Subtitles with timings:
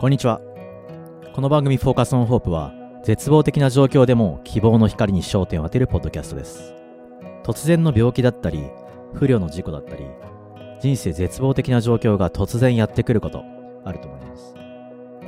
[0.00, 0.40] こんにちは。
[1.34, 2.72] この番組フォーカスオンホープは、
[3.04, 6.72] 絶望的な状況でも希望の光に焦点を当てるポッドキャストです。
[7.44, 8.64] 突然の病気だったり、
[9.12, 10.06] 不慮の事故だったり、
[10.80, 13.44] 人生絶望的な状況が突然やってくること、
[13.84, 14.54] あると思います。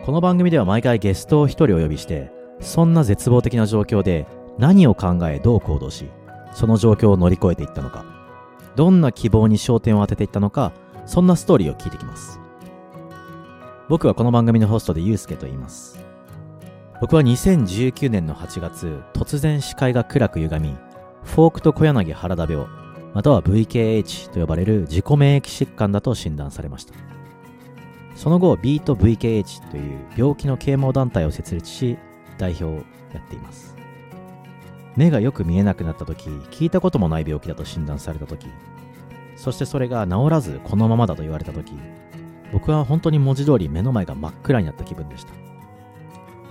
[0.06, 4.26] この番組では毎回ゲストを一人お呼びして、そんな絶望的な状況で
[4.56, 6.08] 何を考えどう行動し、
[6.54, 8.06] その状況を乗り越えていったのか、
[8.74, 10.72] どんな希望に焦点を当てていったのか、
[11.04, 12.41] そんなストーリーを聞いてきます。
[13.92, 16.02] 僕はこの番組のホストでゆうすけと言います。
[17.02, 20.74] 僕は2019年の8月、突然視界が暗く歪み、
[21.24, 22.66] フォークと小柳原田病、
[23.12, 26.94] または VKH と呼ばれる自己免疫疾患だと診断されました。
[28.16, 31.98] その後、ビート VKH という病気の啓蒙団体を設立し、
[32.38, 32.76] 代表を
[33.12, 33.76] やっています。
[34.96, 38.46] 目がよく見えなくなった時、聞いたこともない病気だと診断された時、
[39.36, 41.74] そしてそれが治らずこのままだと言われた時、
[42.52, 45.32] 僕は本当に文字通り目の前が真っ暗になった気分でした。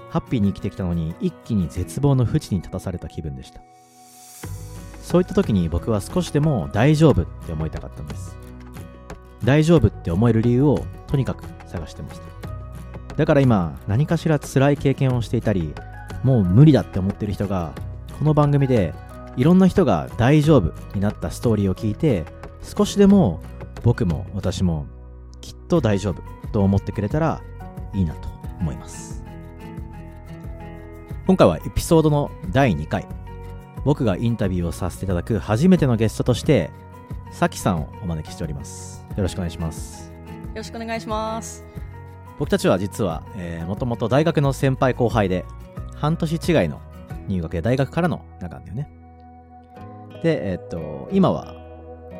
[0.10, 3.62] ハッピーに生きてきたのに一気に絶望の淵に立たされた気分でした。
[5.02, 8.36] そういった時に僕は少しでも大丈夫って思いたかったんです。
[9.44, 13.16] 大丈夫って思える理由をとにかく探してました。
[13.16, 15.74] だから今何かしら辛い経験をしていたり、
[16.24, 17.74] もう無理だって思ってる人が
[18.18, 18.94] この番組で
[19.38, 22.26] いろんな人が大丈夫になったストーリーを聞いて
[22.64, 23.42] 少しでも
[23.84, 24.86] 僕も私も
[25.42, 27.42] きっと大丈夫と思ってくれたら
[27.94, 29.24] いいなと思います。
[31.28, 33.08] 今回はエピソードの第2回。
[33.84, 36.70] 僕がインタビューをさせていただく初めてのゲストとして
[37.32, 39.06] さきさんをお招きしております。
[39.16, 40.12] よろしくお願いします。
[40.12, 41.66] よろしくお願いします。
[42.38, 45.46] 僕たちは実は、えー、もともと大学の先輩後輩で
[45.96, 46.80] 半年違いの
[47.28, 48.90] 入学で大学からの仲なんだよね。
[50.24, 51.56] でえーっと今は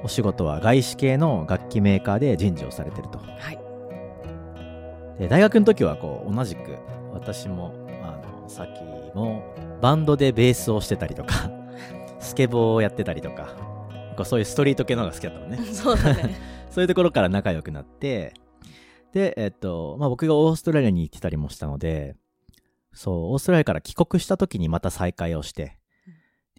[0.04, 3.60] お仕事は外資系の楽器メーカーで人事をされてるとはい。
[5.20, 6.78] で大学の時はこう同じく
[7.14, 9.44] 私もあのさっきも
[9.82, 11.52] バンドでベースをしてたりとか
[12.20, 13.56] スケボーをやってたりとか
[14.26, 16.36] そういうストリート系の方が好きだったのね そうだね。
[16.70, 18.34] そういうところから仲良くなって
[19.14, 22.16] でえっとまあ僕がオーストラリアに行ってたりもしたので
[22.94, 25.78] そうオーストラリアから帰国した時にまた再会をして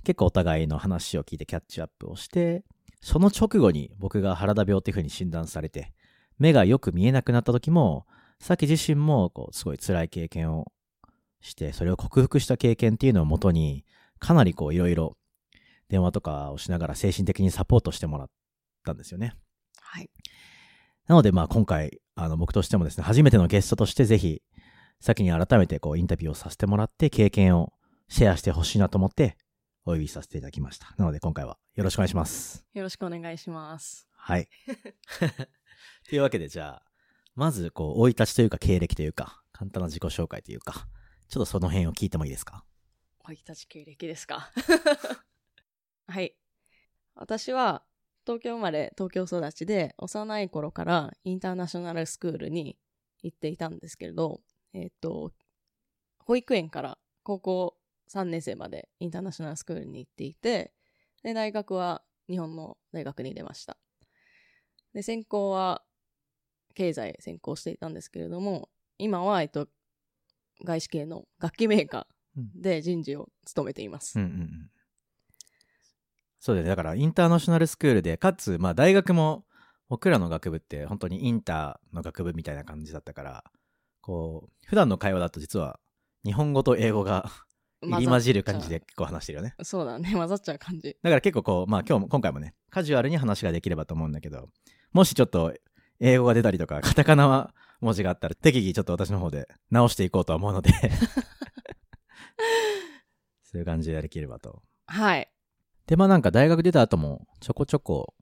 [0.05, 2.65] 結構お互いの話を聞いてキャッチアップをして
[3.03, 5.93] その直後に僕が原田病っていう風に診断されて
[6.39, 8.07] 目がよく見えなくなった時も
[8.41, 10.73] さっき自身もこうすごい辛い経験を
[11.41, 13.85] してそれを克服した経験っていうのをもとに
[14.19, 15.17] かなりこういろいろ
[15.89, 18.31] 電話とかをしながら精神的にサポートしてもらっ
[18.85, 19.35] たんですよね。
[19.81, 20.09] はい。
[21.07, 24.43] なのでまあ今回あの僕としてもですね初めてのゲストとしてぜひ
[25.01, 27.73] 先に改めてこうインタビューをさせてもらって経験を
[28.09, 29.37] シェアしてほしいなと思って
[29.85, 30.95] お呼びさせていただきました。
[30.97, 32.65] なので今回はよろしくお願いします。
[32.73, 34.07] よろしくお願いします。
[34.13, 34.49] はい。
[36.09, 36.83] というわけでじゃあ、
[37.35, 40.87] まずこう、生い立ちというか経歴というか、簡単な自己紹介というか、
[41.29, 42.65] ちょっとその辺を聞いてもいいですか？
[43.25, 44.51] おいたち経歴ですか？
[46.07, 46.37] はい。
[47.15, 47.85] 私は
[48.25, 52.79] 東京生まれ、東京育ちで、幼い頃からインターナショナルスクールに
[53.23, 54.43] 行っていたんですけれど、
[54.75, 55.33] えっ、と、
[56.19, 57.77] 保育園から高校
[58.13, 60.73] 3年生までインターナショナルスクールに行っていて、
[61.23, 63.79] で、大学は日本の大学に出ました。
[64.93, 65.83] で、専攻は
[66.75, 68.69] 経済専攻していたんですけれども、
[68.99, 69.69] 今は、えっと、
[70.65, 74.19] 外資系の楽器メーカーで人事を務めています。
[74.19, 74.71] うんうんうん。
[76.39, 76.69] そうだよね。
[76.71, 79.45] だからインターナショナルスクールで、かつ、まあ大学も、
[79.89, 83.45] 僕らの学部って本当にインターの学部みたいな感じだったから、
[84.01, 85.79] こう、普段の会話だと実は
[86.25, 87.31] 日本語と英語が
[87.83, 89.55] 入り混じる感じで結構話してるよね。
[89.63, 90.11] そうだね。
[90.15, 90.97] 混ざっちゃう感じ。
[91.03, 94.49] だから結構こう、まあ今日も、今回もね、カジュアルに話ができればと思うんだけど、
[94.93, 95.55] もしちょっと
[96.01, 100.71] 英語が出たりとか、カタカナは文字があったら、適宜ちょっと私の方で直していこうとは思うので、
[103.43, 104.63] そういう感じでできればと。
[104.87, 105.29] はい。
[105.87, 108.15] で、まあなんか大学出た後も、ちょこちょこ、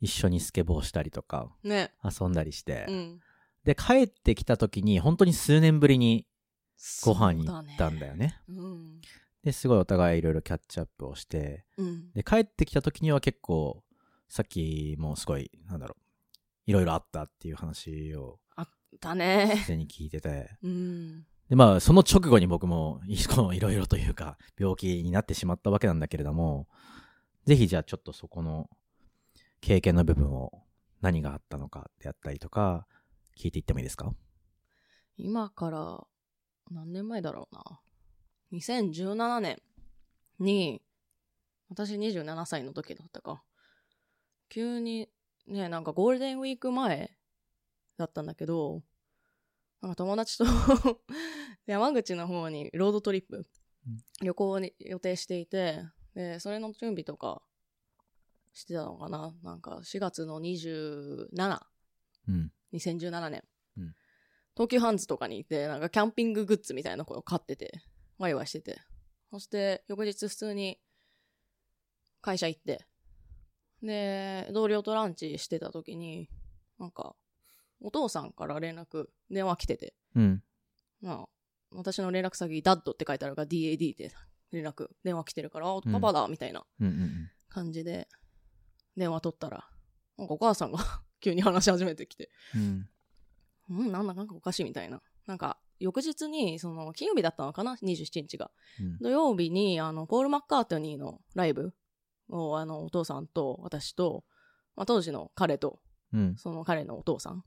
[0.00, 1.92] 一緒にスケボーしたりとか、ね。
[2.04, 3.20] 遊んだりして、うん。
[3.64, 6.26] で、帰ってきた時に、本当に数年ぶりに
[7.04, 8.40] ご飯に行ったんだよね。
[8.46, 8.68] そうだね。
[8.68, 9.00] うん。
[9.42, 12.12] で、すごいお互いいろいろキャッチアップをして、うん。
[12.12, 13.82] で、帰ってきた時には結構、
[14.28, 16.02] さっきもすごい、なんだろう、
[16.66, 18.40] いろいろあったっていう話を
[19.00, 19.60] だね。
[19.64, 21.26] すでに聞いてて、うん。
[21.48, 26.68] で、まあ、その直後に僕も、いろいろというか、病気になってしまったわけなんだけれども、
[27.44, 28.68] ぜひじゃあちょっとそこの
[29.60, 30.52] 経験の部分を
[31.00, 32.86] 何があったのかであったりとか、
[33.38, 34.12] 聞いていってもいいですか？
[35.16, 36.06] 今から、
[36.70, 37.80] 何年前だろうな。
[38.52, 39.60] 2017年
[40.38, 40.82] に、
[41.68, 43.42] 私27歳の時だったか。
[44.48, 45.08] 急に、
[45.46, 47.10] ね、なんかゴールデンウィーク前
[47.96, 48.82] だったんだけど、
[49.80, 50.44] なんか友達と
[51.66, 53.46] 山口の方にロードトリップ、うん
[54.20, 57.40] 旅行に予定していて、で、それの準備とか
[58.52, 61.60] してたのかななんか4月の27、
[62.28, 62.52] うん。
[62.72, 63.57] 2017年、うん
[64.58, 67.80] 東急ハンズとかに行って、なんかキャンピンググッズみたいなのを買ってて、
[68.18, 68.80] ワイワイしてて。
[69.30, 70.80] そして、翌日普通に
[72.20, 72.84] 会社行って、
[73.84, 76.28] で、同僚とランチしてた時に、
[76.80, 77.14] なんか、
[77.80, 80.42] お父さんから連絡、電話来てて、うん。
[81.02, 81.28] まあ、
[81.70, 84.12] 私の連絡先、ダッドって書いてあるから DAD って
[84.50, 86.66] 連絡、電話来てるから、あ、うんパパだ、みたいな。
[87.48, 88.08] 感じで、
[88.96, 89.68] 電話取ったら、
[90.16, 90.80] なんかお母さんが
[91.20, 92.88] 急に話し始めてきて、うん。
[93.70, 95.02] うん、なんだなんかおかしいみたいな。
[95.26, 98.50] なんか、翌日に、その、金曜日だったのかな ?27 日が。
[98.80, 98.98] うん。
[98.98, 101.74] 土曜日に、あの、ポール・マッカートニーのライブ
[102.28, 104.24] を、あの、お父さんと私と、
[104.74, 105.80] まあ、当時の彼と、
[106.12, 106.36] うん。
[106.36, 107.44] その彼のお父さん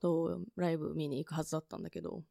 [0.00, 2.22] とライブ見に行くはずだったんだけど、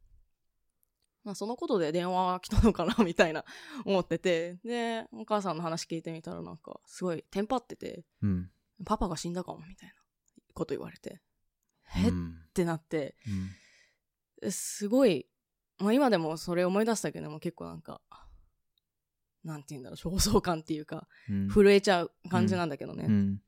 [1.24, 2.96] まあそのことで電話来たのかな？
[3.04, 3.46] みたいな
[3.86, 8.50] 思ってて、で、お母さんの話聞いてみたらなんかすごいテンパってて、うん。
[8.86, 9.96] パパが死んだかもみたいな
[10.54, 11.22] こと言われて、
[11.98, 13.16] えっうんてなって、
[14.42, 14.51] うん。
[14.51, 15.28] すごい、
[15.80, 18.01] まあ今でもそれ思い出したけども結構なんか、
[19.44, 21.50] なんて言うんだろう、焦燥感っていうか、うん。
[21.50, 23.06] 震えちゃう感じなんだけどね。
[23.07, 23.42] うん。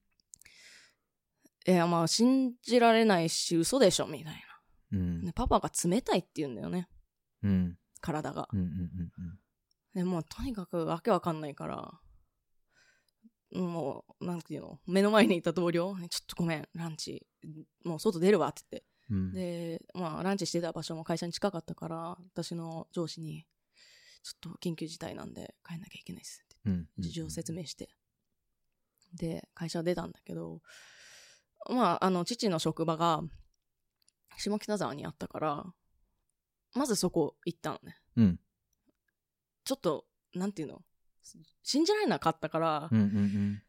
[1.67, 4.43] いや、まあ信じられないし嘘でしょみたい
[4.91, 6.87] うんパパが冷たいって言うんだよね。
[7.43, 7.77] うん。
[8.01, 8.55] 体がう。
[8.55, 8.59] ん。
[8.59, 8.69] うん。
[9.93, 11.91] でもうとにかくわけわかんないから、
[13.51, 17.25] もう、なんていうの、目の前にいた同僚、ちょっとごめん、ランチ、
[17.83, 18.87] もう外出るわって言って。
[19.09, 19.33] うん。
[19.33, 23.45] で、まあ、ランチしてた場所も会社に近かったから、私の上司に、
[24.23, 26.87] ちょっと緊急事態なんで帰んなきゃいけないですってうん。
[26.97, 27.89] 事情を説明して。
[29.13, 30.61] で、会社出たんだけど、
[31.69, 33.21] まあ、あの、父の職場が、
[34.37, 35.65] 下北沢にあったから、
[36.73, 37.97] まずそこ行ったのね。
[38.17, 38.39] うん。
[39.63, 40.83] ちょっと、なんていうの？
[41.63, 42.99] 信じられなかったから、うん。
[42.99, 43.61] うん。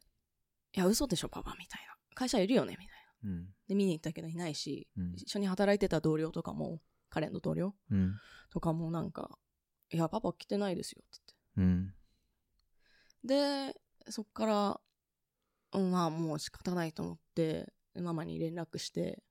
[0.75, 1.97] いや、嘘でしょ、パパ、みたいな。
[2.15, 3.31] 会社いるよね、みたいな。
[3.31, 3.47] うん。
[3.69, 5.15] で、見に行ったけどいないし、うん。
[5.15, 8.15] 一緒に働いてた同僚とかも、彼の同僚うん。
[8.51, 9.39] とかもなんか、
[9.91, 11.35] いや、パパ来てないですよ、つって。
[11.57, 11.95] うん。
[13.25, 13.75] で、
[14.09, 14.81] そっから、
[15.73, 19.23] うんまあもう仕方ないと思って、ママに連絡して、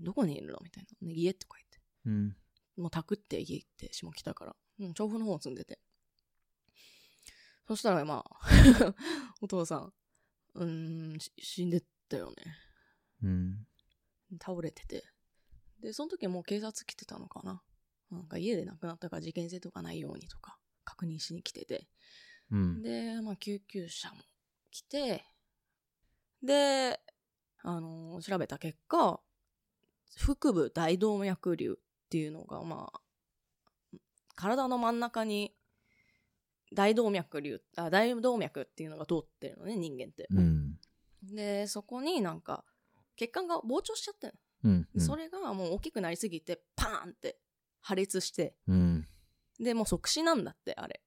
[0.00, 1.08] どこにいるのみたいな。
[1.08, 1.80] ね、家とか言って。
[2.06, 2.36] うん。
[2.82, 4.56] もう宅って家行って、下北から。
[4.80, 5.78] うん、調布の方住んでて。
[7.66, 8.40] そしたらまあ、
[9.40, 9.92] お父さん、
[10.54, 12.36] うーん、し死んでったよね。
[13.22, 13.66] うん。
[14.40, 15.04] 倒れてて。
[15.80, 17.62] で、その時もう警察来てたのかな。
[18.10, 21.88] なんか家で亡くなったから事件性とかないようにとか確認しに来てて。
[22.50, 22.82] うん。
[22.82, 24.16] で、まあ救急車も
[24.70, 25.24] 来て、
[26.42, 27.00] で、
[27.62, 29.20] あの調べた結果、
[30.16, 31.76] 腹部大動脈瘤っ
[32.10, 33.00] ていうのが、まあ、
[34.36, 35.54] 体の真ん中に
[36.74, 40.26] 大動脈瘤、あ、大動脈っていうのが通ってるのね、人間って。
[40.30, 40.76] うん。
[41.22, 42.64] で、そこになんか、
[43.16, 44.34] 血管が膨張しちゃってる
[44.64, 44.88] うん。
[44.94, 47.38] の、それがもう大きくなりすぎて、パーンって
[47.80, 49.06] 破裂して、うん。
[49.58, 51.00] で、もう即死なんだって、あれ。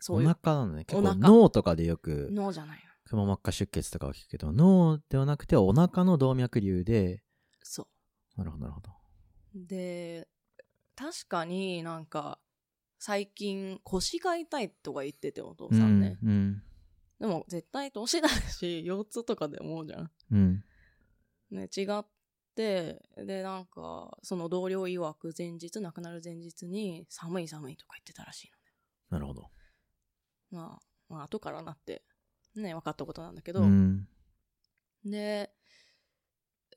[0.00, 0.84] そおういう腹なのね。
[0.84, 2.88] 結構脳とかでよく、脳じゃないの。
[3.08, 7.22] くも膜下出血とかは聞くけど、脳ではなくてお腹の動脈瘤で、
[7.62, 7.88] そ
[8.36, 8.90] なるほど、なるほど。
[9.56, 9.66] う。
[9.66, 10.28] で、
[10.94, 12.38] 確かになんか、
[12.98, 16.18] 最近腰が痛いとか言ってて、お父さんね。
[16.22, 16.62] うん。
[17.20, 20.10] でも絶対年だし、 腰痛とかで思うじゃん。
[20.32, 20.64] うん。
[21.50, 22.06] ね、違っ
[22.54, 28.52] て、で、なんか、その同僚曰く前日、亡くなる前日に、寒い寒いとか言ってたらしい
[29.10, 29.42] なるほど。
[29.42, 29.50] の。
[30.50, 32.04] まあ、まあ、後からなって、
[32.54, 34.08] ね、分かったことなんだけど、うん。
[35.04, 35.52] で、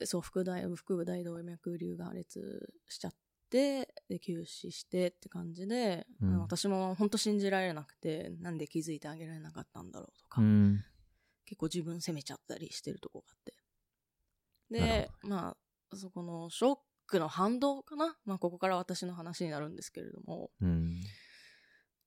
[0.05, 3.20] そう、腹大、腹部大動脈瘤が破裂しちゃって、
[3.51, 10.84] で、休止してって感じで、うん私も本当信じられなくて、なんで気づいてあげられなかったんだろうとか、うん。
[11.46, 13.53] 結構自分責めちゃったりしてるとこがあって。
[14.79, 15.55] なでる、ま
[15.91, 18.17] あ、そこのショックの反動かな？
[18.24, 21.01] まあ、ここから私の話になるんですけれども、うん。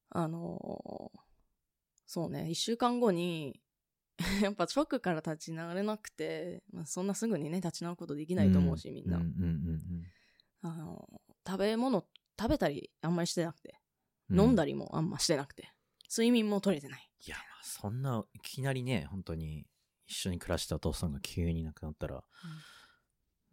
[0.08, 1.18] あのー
[2.06, 3.60] そうね、一週間後に、
[4.42, 9.16] やっぱショックから立ち直れなくて、まあ、そんなすぐにね、立ち直ることできないと思うし、みんな。
[9.18, 9.82] うんうんうん
[10.66, 11.06] あの
[11.46, 12.04] 食べ物、
[12.38, 13.80] 食べたりあんまりしてなくて、
[14.30, 14.40] うん。
[14.40, 14.72] 飲んだり。
[14.72, 15.70] りもあんましてなくて、
[16.10, 17.10] 睡眠も取れてない。
[17.26, 19.66] いや、そんな、いきなりね、本当に、
[20.06, 22.22] 一緒に暮らしたお父さんが急に亡くなったら、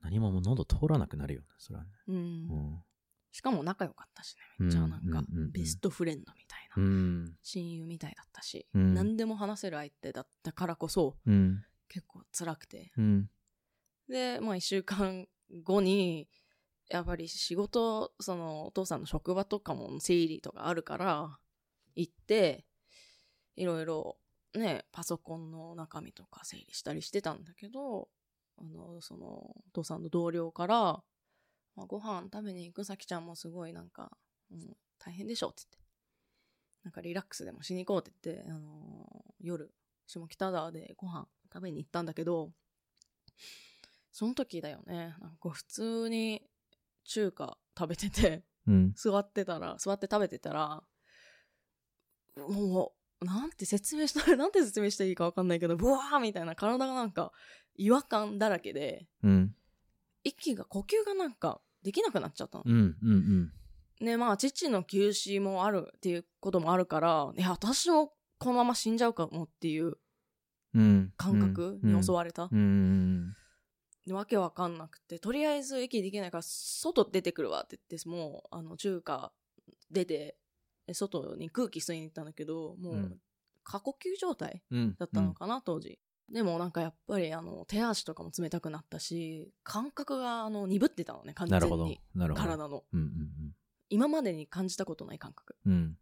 [0.02, 1.92] 何ももう喉通らなくなるよね、それはね。
[2.08, 2.16] うん。
[2.16, 2.84] うん。
[3.32, 4.42] しかも仲良かったしね。
[4.60, 6.84] めっちゃなんかうんうんうんうん、ベストフレンドみたいな。
[6.84, 7.38] うん。
[7.42, 11.64] 親友みたいだったし、うん何でも話せる相手だったからこそ、うん。
[11.88, 12.92] 結構辛くて。
[12.98, 13.30] うん。
[14.10, 15.28] で、まあ一週間
[15.64, 16.28] 後に、
[16.92, 21.38] やっぱり仕事、そのお父さんの職場とかも整理とかあるから、
[21.96, 22.66] 行って、
[23.56, 24.18] いろいろ
[24.54, 28.10] ね、パソコンの中身とか整理したりしてたんだけど、
[28.58, 31.04] あの、その、お父さんの同僚から、
[31.76, 34.12] まあ、ご飯食べに行くさきちゃんもすごいなんか、
[34.52, 35.82] うん、大変でしょって言って。
[36.84, 39.74] なんかリラックスでもしに行こうって言って、あのー夜、
[40.08, 42.52] 下北沢でご飯食べに行ったんだけど、
[44.12, 46.44] その時だよね、なんか普通に
[47.03, 48.93] 中華食べてて、うん。
[48.96, 50.84] 座ってたら、座って食べてたら、
[52.38, 57.31] もう、なんて説明したら、 なんて説明していいかわかんないけど、ブワーみたいな体がなんか
[57.75, 59.55] 違和感だらけで、うん。
[60.24, 62.63] 息が、呼吸がなんかできなくなっちゃったの。
[62.65, 62.98] うん。
[63.01, 63.51] うん。
[64.00, 69.98] ね、まあ、父の休止もあるっていうこともあるから、いや、私もこのまま死んじゃうかもっていう
[70.74, 71.13] うん。
[71.17, 72.50] 感覚に襲われた。
[72.51, 73.36] うん。
[74.12, 79.32] わけわかんなくて、とりあえず息できないから、外出てくるわって言って、もう、あの、中華
[79.89, 80.38] 出て、
[80.88, 83.22] で外に空気吸いに行ったんだけど、もう、うん
[83.63, 84.96] 過呼吸状態うん。
[84.98, 86.00] だったのかな、当時。
[86.32, 92.01] でもなんかやっぱり、あの、手足とかも冷たくなったし、感覚が、あの、鈍ってたのね、完なるほど全に。。
[92.15, 92.44] なるほど。
[92.44, 92.84] 体の。
[92.91, 93.00] うん。
[93.00, 93.56] うん。
[93.89, 95.56] 今までに感じたことない感覚。
[95.65, 95.98] うん。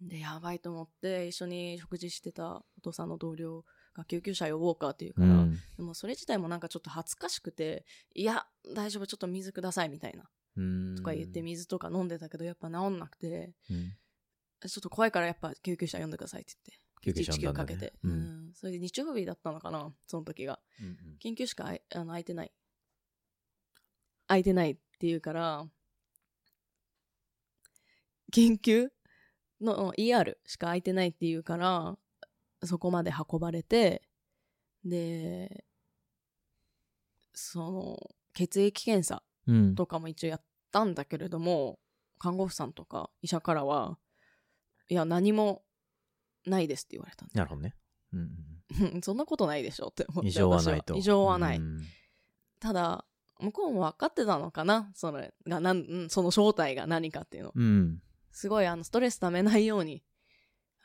[0.00, 3.64] で、やばいと思って、一緒に食事してたお父さんの同僚
[3.94, 5.58] が救急車呼ぼうかっていうから、うん。
[5.76, 7.84] でもそれ自体もなんかちょっと恥ずかしくて、
[8.14, 10.24] いや、大丈夫、ちょっと水くださいみたいな。
[10.56, 10.94] うん。
[10.96, 13.92] とか言って水とか飲んでたけど、やっぱ治んなくて、うん。
[14.68, 16.84] ちょっと怖いからやっぱ救急車呼んでくださいって言って。
[17.02, 17.92] 救急車呼ね119かけて。
[18.02, 18.52] ううんん。
[18.54, 20.58] それで日曜日だったのかな、その時が。
[20.80, 21.18] うん。
[21.22, 22.52] 緊急しかあの空いてない。
[24.26, 25.66] 空いてないっていうから、
[28.32, 28.90] 緊急
[29.60, 31.96] の ER しか空いてないっていうから、
[32.66, 34.02] そこまで運ばれて、
[34.84, 35.64] で、
[37.32, 39.74] その、血液検査うん。
[39.74, 40.42] とかも一応やっ
[40.72, 41.78] たんだけれども、
[42.18, 43.98] 看護婦さんとか医者からは、
[44.88, 45.62] いや、何も
[46.46, 47.74] ないですって言われたんでなるほどね。
[48.12, 48.20] うん。
[48.20, 50.28] うん そんなことないでしょって思って。
[50.28, 50.94] 異常はないと。
[50.94, 51.58] 私異常はない。
[51.58, 51.82] うん
[52.60, 53.04] ただ、
[53.40, 54.90] 向こうも分かってたのかな？
[54.94, 57.52] それが、なん、うんその正体が何かっていうの。
[57.54, 58.02] うん。
[58.30, 60.02] すごい、あの、ストレス溜めないように、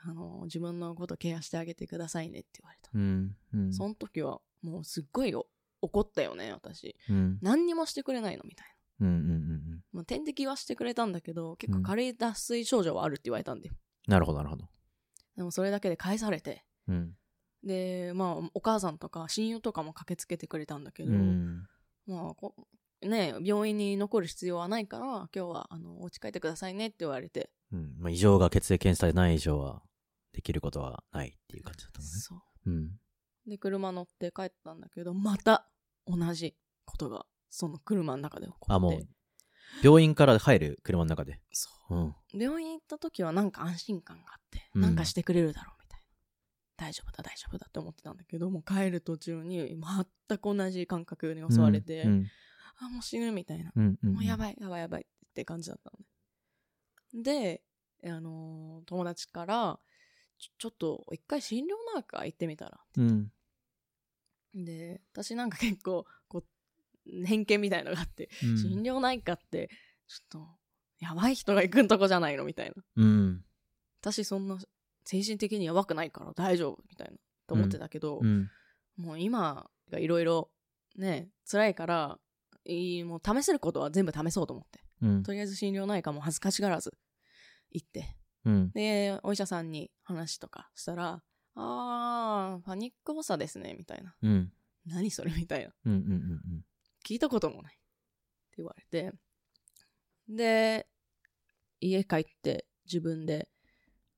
[0.01, 2.89] あの、自分のことケアしてあげてくださいねって言われた。
[2.93, 3.35] うん。
[3.53, 3.73] うん。
[3.73, 5.47] その時は、もうすっごいお
[5.81, 6.95] 怒ったよね、私。
[7.09, 7.39] うん。
[7.41, 8.67] 何にもしてくれないのみたい
[9.01, 9.07] うん。
[9.07, 9.71] うん。
[9.71, 9.77] な。
[9.93, 13.75] まあ、点滴はしてくれたんだけど、結構軽い脱水症状はあるって言われたんだよ。
[14.07, 14.65] なるほど、なるほど。
[15.35, 16.65] でもそれだけで返されて。
[16.87, 17.15] うん。
[17.63, 21.65] で、まあ、お母さんとか親友とかも駆けつけてくれたんだけど、うん。
[22.07, 22.55] まあこ、
[23.01, 27.49] ね、病院に残る必要はないから、今日は、あの、お家帰ってくださいねって言われて。
[27.71, 27.95] うん。
[27.97, 29.81] まあ、異常が血液検査でない以上は、
[30.33, 32.11] できることはないっていう感じだったのね。
[32.11, 32.73] そうん。
[33.47, 33.49] う。
[33.49, 35.67] で、車乗って帰ったんだけど、また、
[36.05, 36.55] 同じ
[36.85, 38.73] ことが、その車の中で起こって。
[38.73, 39.07] あ、もう、
[39.83, 41.39] 病院から入る車の中で。
[41.51, 41.95] そう。
[41.95, 42.15] うん。
[42.33, 46.05] 病院行った時はなんか安心感があって、うんなんかしてくれるだろうみたいな。
[46.87, 49.77] 大丈夫だ、大丈夫だって思ってたんだけど、もう帰る途中に
[50.27, 52.27] 全く同じ感覚に襲われて、うん。
[52.79, 53.71] あ、もう死ぬみたいな。
[53.75, 53.99] うん。
[54.03, 54.09] うん。
[54.11, 54.13] い。
[54.13, 57.23] もうやばい、やばい、やばいって感じだったのね。
[57.23, 57.63] で、
[58.05, 59.79] あのー友達から、
[60.57, 62.79] ちょっと一回心療内科行ってみたら。
[62.97, 63.31] うん。
[64.55, 66.43] で、私なんか結構、こ
[67.05, 69.69] う、偏見みたいのがあって、うん心療内科って、
[70.07, 70.47] ちょっと、
[70.99, 72.83] やばい人が行くんとこじゃないのみたいな。
[72.95, 73.43] うん。
[74.01, 74.57] 私そんな
[75.05, 77.17] 精神的にやばくないから大丈夫みたいな
[77.47, 78.49] と思ってたけど、うん。
[78.97, 80.49] もう今がいろいろ
[80.97, 82.19] ね辛いから
[82.65, 85.23] いいもう試せることは全部試そうと思ってうん。
[85.23, 86.93] とりあえず心療内科も恥ずかしがらず
[87.71, 88.15] 行って
[88.45, 88.71] うん。
[88.71, 91.21] でお医者さんに話とかしたら
[91.55, 94.51] 「あーパニック発作ですね」みたいなうん。
[94.85, 95.93] 「何それ?」みたいなうん。
[95.93, 96.65] うん。
[97.05, 97.77] 聞いたこともないっ
[98.51, 99.13] て言われて
[100.27, 100.87] で
[101.81, 103.49] 家帰って自分で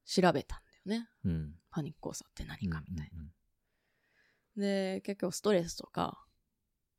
[0.05, 1.55] 調べたんだよねうん。
[1.69, 2.69] パニック発作って何うん。
[2.71, 3.23] かみたいな。
[4.57, 6.25] で、結構ストレスとか、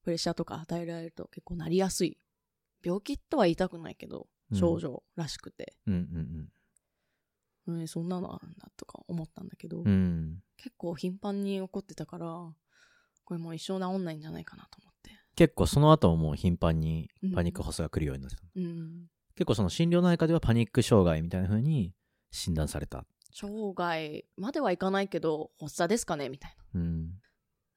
[0.02, 2.18] プレッシャーとか与えられると結構なりやすい。
[2.82, 5.94] 病気とは言いたくないけど、うん症状らしくて、うん。
[5.94, 6.00] うん。
[6.00, 6.52] うん、
[7.86, 10.42] そんなのあるんだとか思ったんだけど、うん。
[10.56, 12.26] 結構頻繁に起こってたから、
[13.24, 15.10] これもう一生治んないんじゃないかなと思って。
[15.36, 18.42] 結構その後ももう頻繁にパニック発作が来るようになってた。
[18.54, 19.06] うん。
[19.34, 21.94] 結構その心療内科ではパニック障害みたいな風に
[22.30, 23.06] 診断された。
[23.32, 27.06] 生涯まではいかないけど、発作ですかねみたいうん。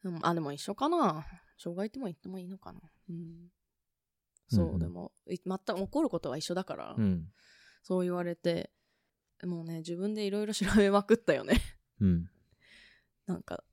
[0.04, 0.12] な。
[0.12, 1.25] うん、あ、でも一緒かな。
[1.58, 2.80] 障害っても言ってもいいのかな。
[3.10, 3.50] うん。
[4.50, 7.27] そう、うんうんでも、い全く起こることは一緒だから、うん。
[7.84, 8.72] そう言われて、
[9.44, 11.62] もうね、自分でいろいろ調べまくったよね。
[12.00, 12.30] うん。
[13.25, 13.63] なんか、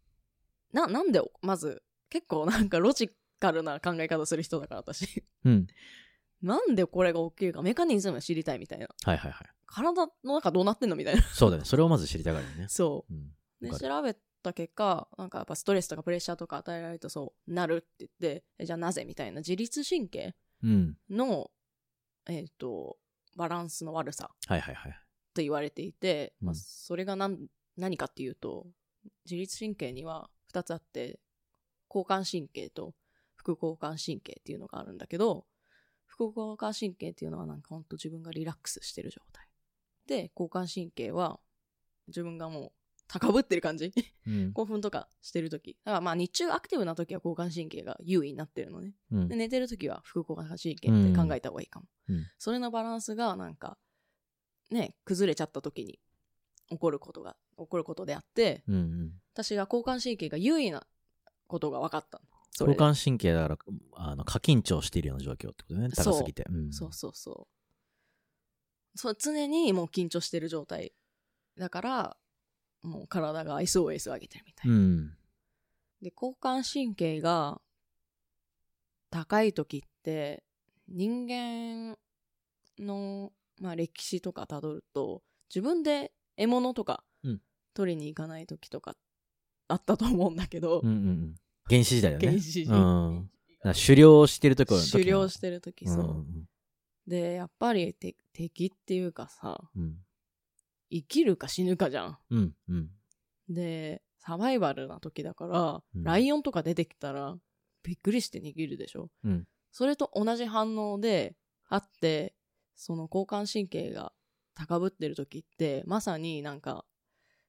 [0.73, 5.25] な、なんで、まず、結構 なんかロジカルな考え方する人だから、私。
[5.45, 5.67] うん。
[6.43, 8.89] なんでこれが起きるか、メカニズムを知りたいみたいな。
[9.05, 9.49] はいはいはい。
[9.67, 11.23] 体の中どうなってんのみたいな。
[11.23, 11.65] そうだね。
[11.65, 12.67] それをまず知りたがるよね。
[12.69, 13.35] そうん。
[13.61, 13.65] う。
[13.65, 20.99] で、わかる調べた結果、なんかやっぱストレスとかプレッシャーとか与えられるとそうなるって言って、えじゃあなぜみたいな自律神経うん。
[21.09, 21.51] の、
[22.27, 22.99] えっ、と、
[23.37, 25.01] バランスの悪さはいはいはい。
[25.35, 27.47] と言われていて、まあ、うんそれが何
[27.77, 28.67] 何かっていうと
[29.25, 31.19] 自律神経には2つあって
[31.89, 32.95] 交感神経と
[33.35, 35.47] 副交感神経っていうのがあるんだけど
[36.07, 39.47] 副交感神経っていうのはなんかほんと自分がリラックスしてる状態。
[40.07, 41.41] で交感神経は
[42.09, 42.73] 自分がもう
[43.09, 43.93] 高ぶってる感じ。
[44.27, 44.53] うん。
[44.53, 45.77] 興奮とかしてる時。
[45.85, 48.95] だからまあ日中アクティブな時は交感神経が優位になってるのね。
[49.11, 49.29] うん。
[49.29, 52.27] で寝てる時は副交感神経って考えた方がいいかも、うん。
[52.39, 53.77] それのバランスがなんか
[54.73, 55.99] ね崩れちゃった時に
[56.69, 59.13] 起こることが起こることであってうんうん。
[59.35, 60.87] 私が交感神経が優位な
[61.47, 62.21] ことが分かった
[62.59, 63.59] 交感神経だから、
[63.95, 65.89] あの、過緊張しているような状況ってことね。
[65.89, 66.45] 高すぎて。
[66.51, 66.71] うん。
[66.71, 67.47] そうそうそう
[68.95, 70.93] そう常にもう緊張してる状態
[71.57, 72.17] だから
[72.83, 75.11] もう体が SOS を上げてるみたいな、うん。
[76.03, 77.61] で交感神経が
[79.11, 80.43] 高い時って
[80.89, 81.97] 人間
[82.79, 87.41] の、まあ、歴史とかたどると自分で獲物とかうん
[87.75, 88.95] 取りに行かない時とか
[89.69, 91.35] あったと思うんだけど、うんうんうん。
[91.71, 92.29] 原始時代だよね。
[92.29, 93.31] 原始時うん。
[93.65, 96.49] 狩猟してる時は狩猟してる時そう、うんうん
[97.05, 99.97] でやっぱりて敵っていうかさうん。
[100.91, 102.53] 生きるか死ぬかじゃんうん。
[102.69, 102.91] うん。
[103.49, 107.37] でサバイバルな時だから、うんライオンとか出てきたら
[107.83, 109.45] びっくりして逃げるでしょうん。
[109.73, 111.35] それと同じ反応で
[111.69, 112.35] あって、
[112.75, 114.13] その交感神経が
[114.55, 116.85] 高ぶってる時って、まさになんか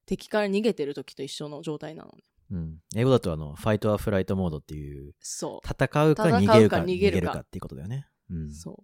[0.05, 2.23] 敵から逃げてる時と一緒の状態なのね。
[2.51, 2.77] うん。
[2.95, 5.67] 英語だとあの、ファイトアフライトモードっていう、そう。
[5.67, 8.07] 戦うか逃げるか、逃げるかっていうことだよね。
[8.29, 8.51] うん。
[8.51, 8.83] そ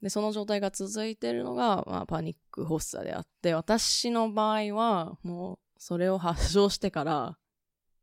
[0.00, 0.02] う。
[0.02, 7.38] で、その状態が続いてるのが、まあ、パニック発作であって、私の場合は、もう、それを発症してから、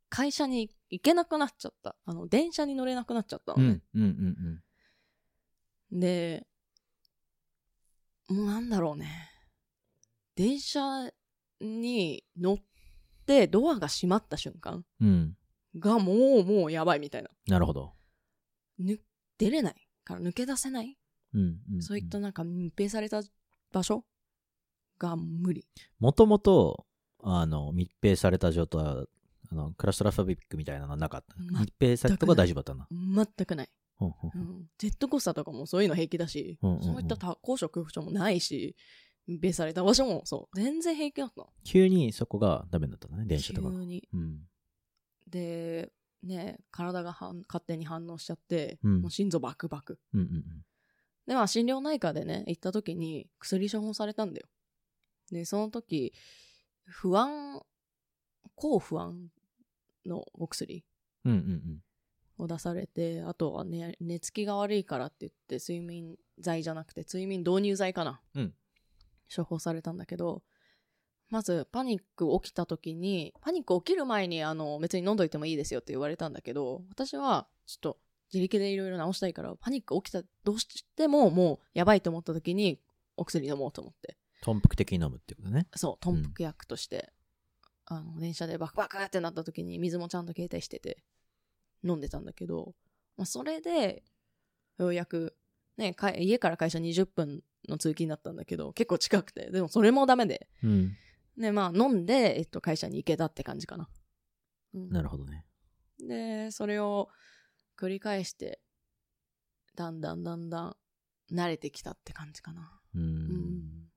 [0.10, 1.96] 会社に行けなくなっちゃった。
[2.06, 3.82] あの、電車に乗れなくなっちゃったのね。
[3.94, 4.02] うん。
[4.02, 4.62] うん。
[5.92, 6.00] うん。
[6.00, 6.46] で、
[8.30, 9.30] もうなんだろうね。
[10.36, 10.82] 電車
[11.60, 12.58] に乗っ
[13.26, 14.86] てドアが閉まった瞬間。
[15.80, 17.30] がもうもうやばいみたいな。
[17.48, 17.94] なるほど。
[18.80, 19.00] ぬ
[19.38, 20.98] 出れないから抜け出せない、
[21.34, 21.60] うん。
[21.74, 23.22] うんそういったなんか密閉された
[23.72, 24.06] 場所
[25.00, 25.66] が無理。
[26.00, 26.86] もともと、
[27.22, 29.06] あの、密閉された状態は、
[29.52, 31.36] あの、クラストラファビックみたいなのはなかった。
[31.38, 32.88] 全く密閉されたとこは大丈夫だったな。
[32.92, 33.70] 全くない、
[34.08, 34.70] うんん。
[34.78, 38.76] ジェットコースターとかもそういうの平気だし、うんうんうんそういった多高所恐怖症もないし、
[39.28, 41.48] 密閉された場所もそう、全然平気だった。
[41.64, 43.74] 急にそこがダメになったのね、電車とかが。
[43.74, 44.08] 急に。
[44.14, 44.40] うん。
[45.30, 45.92] で、
[46.24, 50.00] ね、体が反勝手に反応しちゃって、うんもう心臓バクバク。
[50.14, 50.44] うんうん
[51.26, 54.48] で、まあ、心療内科でね、行った時に薬処方されたんだよ。
[55.32, 56.14] で、その時、
[56.86, 57.62] 不安、
[58.56, 59.30] 抗不安
[60.06, 60.84] のお薬
[61.24, 61.32] うん。
[61.32, 61.80] うんうん
[62.38, 68.22] を出されて、あとはね、寝つきが悪いからって言って、睡眠剤じゃなくて、睡眠導入剤かな。
[68.36, 68.54] うん
[69.36, 70.44] 処方されたんだけど、
[71.30, 77.98] まず、パニック起きた時に、パニック起きる前に、あの、別に飲んどいてもいいですよって言われたんだけど、私は、ちょっと、
[78.32, 82.80] 自力でいろいろ直したいから、パニック起きた、どうしてももう、やばいと思った時に、
[83.18, 84.18] お薬飲もうと思って。
[84.42, 85.68] 頓服的に飲むってことね。
[85.76, 87.12] そう、豚腹薬として、
[87.86, 91.04] あの、電車でバクバクってなった時に、水もちゃんと携帯してて、
[91.84, 92.74] 飲んでたんだけど、
[93.18, 94.04] まあ、それで、
[94.78, 95.36] ようやく、
[95.78, 100.96] ね、か家から会社20分の通勤だったんだけど、結構近くて、でもそれもダメで、うん。
[101.38, 103.90] で、まあ、飲んで、えっと、会社に行けたって感じかな。
[104.74, 105.46] うんなるほどね。
[106.00, 107.10] で、それを
[107.78, 108.60] 繰り返して、
[109.76, 110.76] だんだんだんだん
[111.32, 112.80] 慣れてきたって感じかな。
[112.96, 113.00] う。
[113.00, 113.90] うんん。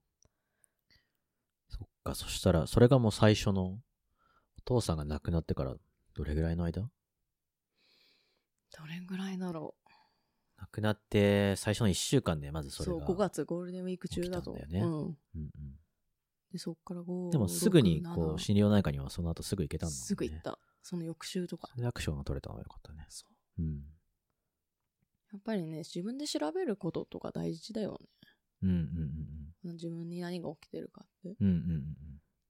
[1.69, 3.79] そっか、そしたら、それがもう最初の、
[4.59, 5.75] お父さんが亡くなってから、
[6.15, 6.91] どれぐらいの間？
[8.79, 9.75] どれぐらいだろ
[10.59, 12.71] 亡くなって、最初の1週間で、まずう。
[12.71, 13.07] そう、それが。
[13.07, 14.55] 5月ゴールデンウィーク中だと。
[14.55, 14.91] 起きたんだよねうん。
[14.91, 15.51] うんうん。
[16.53, 19.99] で、そっから5、でもすぐに、6こう、7心療内科にはその後すぐ行けたんだね。
[19.99, 20.43] すぐ行っ。
[20.43, 20.59] た。
[20.83, 21.71] その翌週とか。
[21.85, 23.07] アクションが取れたのがよかったね。
[23.09, 23.27] そ
[23.59, 23.63] う。
[23.63, 23.85] うん。
[25.33, 28.01] やっぱりね、自分で調べることとか大事だよ
[28.63, 29.73] うんうんうんね。
[29.73, 31.37] 自分に何が起きてるかって。
[31.41, 31.47] うん。
[31.49, 31.97] うんうんうん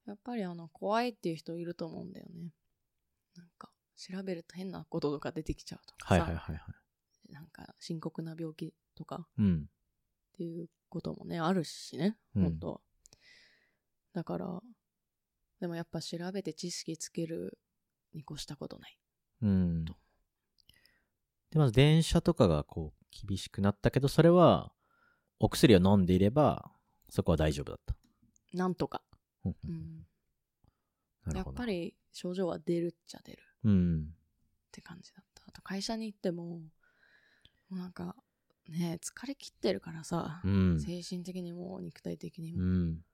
[0.07, 2.53] やっぱりあの、怖いっていう人いると思うんだよね。
[3.37, 6.15] なんか、調べると変なこととか出てきちゃうとかさ。
[6.15, 6.61] はいはいはいは
[7.29, 7.33] い。
[7.33, 9.69] なんか、深刻な病気とかうん。
[10.35, 12.81] っていうこともね、あるしね、うん本当は。
[14.13, 14.61] だから、
[15.61, 17.59] でもやっぱ調べて知識つける
[18.13, 18.99] に越したことない。
[19.43, 19.85] うん。
[19.85, 19.95] と
[21.51, 24.73] で、まず電車とかがこう、厳しくなったけど、それは、
[25.39, 26.71] お薬を飲んでいれば、
[27.09, 27.95] そこは大丈夫だった。
[28.53, 29.03] なんとか。
[29.45, 31.35] うんうん。
[31.35, 31.55] やっ。
[31.55, 34.01] ぱり症状は出るっちゃ出るうん。
[34.05, 35.43] って感じだった。
[35.47, 36.61] あと会社に行っても、も
[37.73, 38.17] うなんか、
[38.69, 40.81] ね疲れ切ってるからさ、うん。
[40.81, 43.05] 精神的にも肉体的にもうん。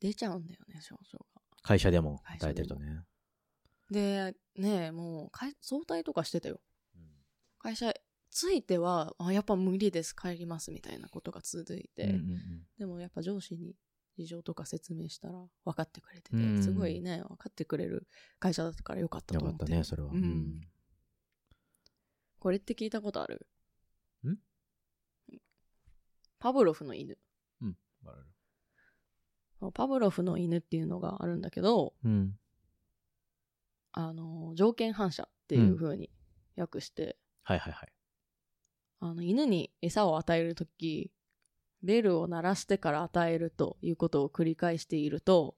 [0.00, 1.42] 出ちゃうんだよね、症状が。
[1.62, 3.04] 会社でも会社でも働いてるとね。
[3.90, 6.60] で、ねもう早退とかしてたよ。
[7.58, 7.92] 会社
[8.30, 13.74] 着いては、あ、やっぱ無理です、帰りますみたいなことが続いて、うんうんでもやっぱ上司に
[14.18, 18.08] 事情とか説明したら分かってくれてて、うんすごいね、分かってくれる
[18.40, 19.54] 会社だったからよかったと思って。
[19.54, 20.10] よかったね、それは。
[20.10, 20.60] うん。
[22.40, 23.46] これって聞いたことある？
[24.26, 24.36] ん？
[26.38, 27.16] パブロフの犬。
[27.62, 27.76] うん。
[29.72, 32.38] パブロフの犬っていうのがあるんだけど、うん。
[33.92, 36.10] あの、条件反射っていう風に
[36.56, 37.92] 訳して、はいはいはい。
[39.00, 41.10] あの、犬に餌を与えるとき、
[41.82, 45.56] ベルを鳴らしてから与えるということを繰り返していると、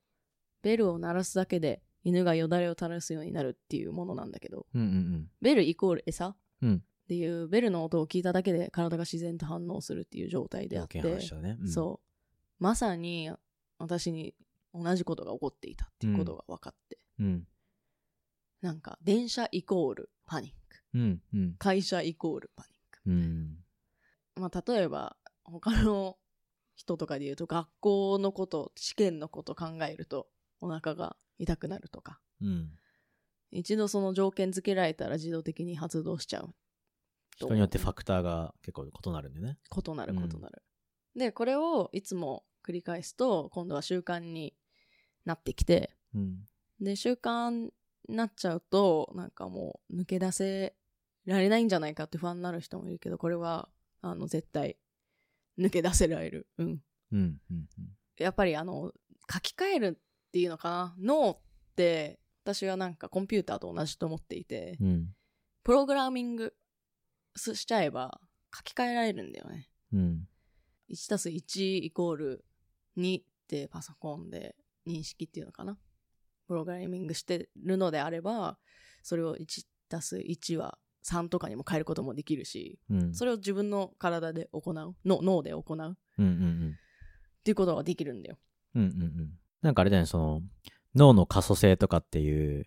[0.63, 6.69] ベルを鳴らすだけで犬がよだれを垂らすようになるっていうものなんだけど、うんうんベルイコール餌っうん。
[6.69, 6.83] うん。
[7.09, 11.59] ていうベルの音を聞いただけで体が自然と反応するっていう状態であって、ね。
[11.61, 12.01] うんそ
[12.61, 12.63] う。
[12.63, 13.33] まさに
[13.79, 14.35] 私に
[14.73, 17.47] 同じことが起こっていたっていうことが分かって、うん。
[18.61, 21.21] なんか電車イコールパニック、うん。
[21.35, 21.55] うん。
[21.59, 23.01] 会社イコールパニック。
[23.07, 23.57] うん。
[24.37, 25.17] まあ、例えば
[25.51, 26.17] 他の
[26.75, 30.29] 人とかで言うと学校のこと試験のこと考えると
[30.61, 32.71] お腹が痛くなるとかうん。
[33.53, 36.55] 一度その条件付けられたら自動的に発動しちゃう
[37.37, 39.59] 人によってファクターが結構異なるんでね。
[39.71, 40.63] 異なるうん異なる、
[41.17, 44.55] でこれをいつも繰り返すと今度は習慣に
[45.25, 46.45] なってきてうん。
[46.81, 47.71] で習慣
[48.09, 50.75] になっちゃうとなんかもう抜け出せ
[51.27, 53.69] られないんじゃないかって不安になる人もいるけどこれは
[54.03, 54.77] あの絶対
[55.61, 57.41] 抜け出せられるうんうん。
[57.51, 57.69] うん。
[58.19, 58.93] やっぱりあの
[59.33, 60.95] 書き換えるっていうのかな？
[60.99, 61.39] 脳っ
[61.77, 65.15] て私はなんかコンピューターと同じと思っていてうん。
[65.63, 66.55] プログラミング
[67.37, 68.21] しちゃえば
[68.55, 70.29] 書き換えられるんだよねうん。
[70.91, 72.45] 1たす1イコール
[72.97, 75.79] 2ってパソコンで認識っていうのかな？
[76.49, 78.59] プログラミングしてるのであれば
[79.03, 83.15] それを1たす1は3とかにも変えることもできるしうん。
[83.15, 86.25] それを自分の体で行うの脳で行うっうん。
[86.25, 86.77] うん。
[87.43, 88.39] ていうことができるんだよ
[88.75, 88.83] うん。
[88.83, 88.89] うん。
[88.89, 89.31] うん。
[89.63, 90.43] なんかあれだよね、その、
[90.95, 92.67] 脳の可塑性とかっていう、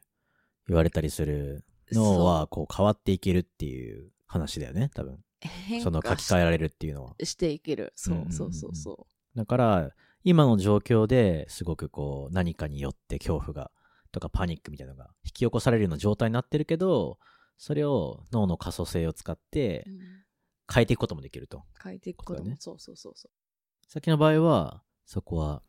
[0.67, 5.19] 言われたりする、脳はこう変わっていけるっていう話だよね、多分。
[5.41, 7.15] 変その書化き換えられるっていうのは。
[7.23, 7.93] していける。
[7.95, 9.91] そうんうんうんうそうそうそだから、
[10.23, 13.71] 今の状況ですごくこう、何かによって恐怖が、
[14.11, 17.17] とかパニックみたいなのが引き起こされるような状態になってるけど、
[17.57, 19.85] それを脳の可塑性を使って
[20.71, 21.63] 変えていくこともできると。
[21.81, 23.31] 変えていくことも、そうそうそうそう
[23.87, 25.61] そさっきの場合は、そこは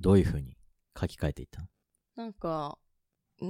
[0.00, 0.56] どういうふうに
[0.98, 1.66] 書き換えていった。
[2.16, 2.78] なんか、
[3.40, 3.48] うー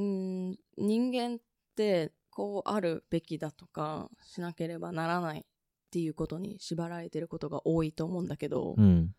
[0.53, 1.39] ん、人間っ
[1.77, 5.45] てこうあるべきだとか、しなければならないっ
[5.91, 9.15] ていうことに縛られてることが多いと思うんだけど、うん。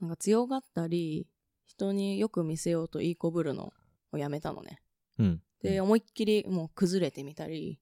[0.00, 1.28] なんか強がったり、
[1.64, 3.72] 人によく見せようといいこぶるの
[4.12, 4.80] をやめたのね。
[5.18, 5.42] うん。
[5.66, 7.80] で、思いっきりもう崩れてみたり、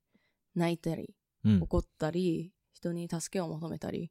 [0.54, 1.62] 泣いたり、うん。
[1.62, 4.10] 怒ったり、人に助けを求めたり、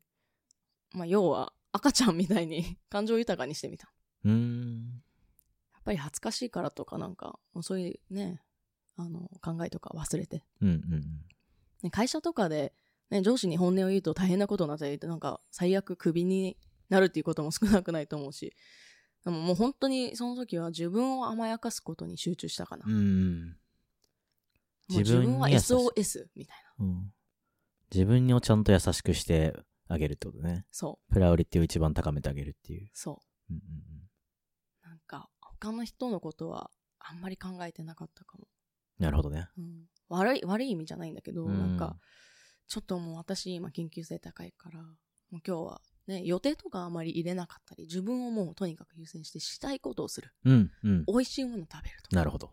[0.93, 3.91] まあ、要は赤ちゃんみたいに 感情豊かにしてみた。
[4.23, 5.03] うーん。
[5.73, 8.41] やっぱり恥ずかしいからとかなんか、もうそういうね、
[8.95, 10.45] あの、考えとか忘れて。
[10.61, 10.69] うん。
[10.69, 11.25] うん。
[11.81, 12.73] ね会社とかで、
[13.09, 16.57] ね、上司に本音を言うと大変なことになったりって、なんか最悪クビに
[16.89, 18.55] なるっていうことも少なくないと思うし、
[19.23, 22.85] でももう本当にその時は自分を甘やかすことに集中したかな。
[22.87, 23.57] うん。
[24.99, 26.85] 自分は SOS みたいな。
[26.85, 27.13] うん。
[27.93, 29.53] 自分をちゃんと優しくして
[29.87, 30.65] あげるってことね。
[30.71, 32.89] そう、プライオリティを一番高めてあげるっていう。
[32.93, 33.53] そう。
[33.53, 33.63] うんうん
[34.83, 38.47] なんか、他の人のことはあんまり考えてなかったかも。
[38.99, 39.05] うん。
[39.05, 39.47] なるほどね。
[39.57, 41.97] うん、悪い、悪い意味じゃないんだけど、うんなんか、
[42.67, 50.31] ちょっともう私今緊急性高いから、もう今日はね、予定とかあまり入れなかったり、自分をもうとにかく優先してしたいことをする。
[50.45, 50.71] うん。
[50.83, 51.05] うん。
[51.05, 52.51] 美味しいもの食べるとか、なるほど。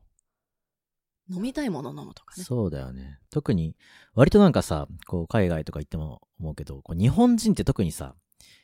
[1.31, 2.45] 飲みたいもの飲むとかね。
[2.45, 3.19] そうだよね。
[3.31, 3.77] 特に、
[4.15, 8.15] 割となんかさ、こう、海外とか行っても思うけど、こう日本人って特にさ、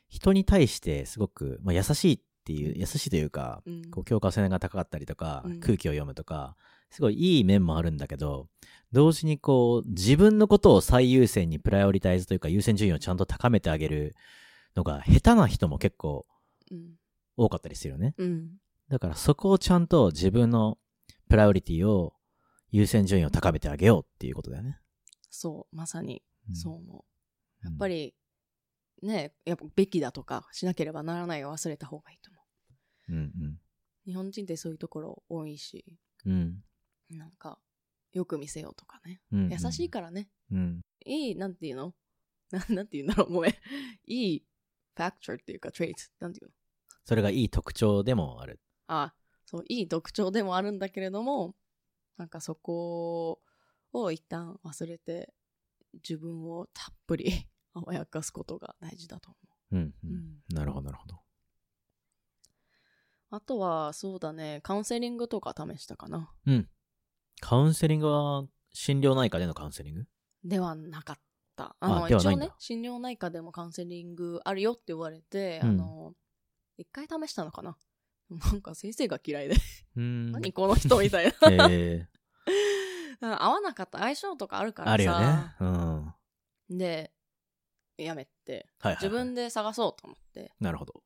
[0.09, 6.57] 人に対してすごく、まあ、優しいっていう、優しいというか、うんこう、境界線が高かったりとか、うん空気を読むとか、
[6.91, 8.49] すごいいい面もあるんだけど、
[8.93, 14.15] 同時にこう、自分のことを最優先にプライオリタイズというか、優先順位をちゃんと高めてあげる
[14.77, 16.27] のが、下手な人も結構
[16.71, 16.95] うん。
[17.37, 18.15] 多かったりするよね。
[18.19, 18.49] うん。
[18.89, 20.79] だからそこをちゃんと自分の
[21.29, 22.15] プライオリティを
[22.71, 24.79] 優先順位を高めてあげようっていうことだよね。
[25.31, 27.05] そう、まさにうんそう思
[27.63, 27.65] う。
[27.67, 28.15] やっぱり、
[29.03, 33.13] ね、やっぱべきだとか、しなければならないを忘れた方がいいと思う。
[33.13, 33.61] うんうん。
[34.07, 36.63] 日本人ってそういうところ多いし、うん。
[37.11, 37.59] なんか、
[38.13, 39.21] よく見せようとかね。
[39.33, 39.49] うん。
[39.51, 40.31] 優しいからね。
[40.51, 40.81] うん。
[41.05, 41.95] いい、なんていうの？
[42.51, 43.55] な なんていうんだろうごめん。
[44.07, 44.47] いい
[44.95, 46.03] ファクターっていうか、トレイト。
[46.21, 46.53] なんていうの？
[47.05, 48.61] それがいい特徴でもある。
[48.87, 51.55] あ、そう、いい特徴でもあるんだけれども、
[52.17, 53.41] なんかそこ
[53.93, 55.33] を一旦忘れて、
[55.95, 59.39] 自分をたっぷり 甘やかすことが大事だと思
[59.73, 59.77] う。
[59.77, 60.55] うんん。
[60.55, 61.21] なるほど、なるほど。
[63.31, 66.33] あとは、そうだね、カウンセリングとか試したかな。
[66.47, 66.71] うん。
[67.41, 70.07] カウンセリングは、心療内科でのカウンセリング？
[70.45, 71.17] ではなかっ
[71.57, 71.65] た。
[71.65, 76.15] ああの、ではないんだ一応ね、心療内科でもカウンセリングあるよって言われて、うんあの、
[76.79, 77.77] 一回試したのかな。
[78.31, 79.57] なんか先生が嫌いで。
[79.95, 81.33] 何この人みたいな。
[81.71, 82.09] え
[83.21, 84.95] 合わなかった相性とかあるかー、らさ。
[84.95, 85.55] あるよね。
[85.61, 86.05] うん。
[86.07, 86.17] はい
[86.69, 87.13] で、
[87.97, 89.03] やめて、はい、はい。
[89.03, 90.53] 自分で探そうと思って。
[90.61, 91.03] なるほど。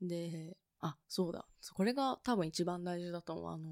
[0.00, 1.46] で、あ、そうだ。
[1.74, 3.52] これが多分一番大事だと思う。
[3.52, 3.70] あの、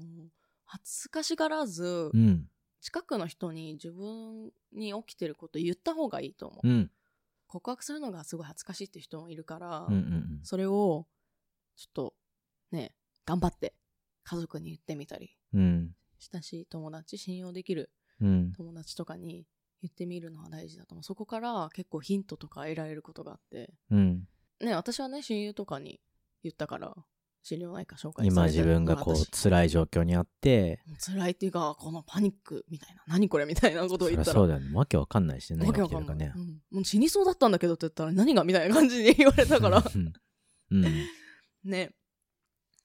[0.65, 2.49] 恥ずかしがらず、うん。
[2.81, 6.67] 近くの人に自分に起きてること言った方がいいと思う。
[6.67, 6.91] うん。
[7.47, 10.39] 告白するのがすごい恥ずかしいって人もいるから、うんうんうん。
[10.43, 11.07] それを、
[11.75, 12.15] ちょっと、
[12.71, 13.73] ね、頑張って
[14.23, 15.95] 家族に言ってみたり、うん。
[16.19, 18.53] 親しい友達、信用できるうん。
[18.53, 19.45] 友達とかに
[19.81, 21.03] 言ってみるのは大事だと思う。
[21.03, 24.27] そこから結構ヒントとか得られることがあって、うん。
[24.61, 25.99] ね、私はね、親友とかに
[26.43, 26.95] 言ったから、
[27.43, 34.73] 心療内科紹介今自分がこう、辛い状況にあって、辛いっていうか、このパニックみたいな、何これみたいなことを言ったら、そうだよね。
[34.73, 35.63] わけわかんないしね。
[35.63, 36.39] わけわかんない、ねう。
[36.39, 40.13] んもう死にそうだったんだけどって言ったら、何がみたいな感じで言われたから、うん。
[40.71, 41.05] うん。
[41.63, 41.93] ね。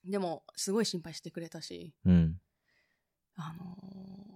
[0.05, 2.39] でも、すごい心配してくれたし、うん。
[3.35, 3.77] あの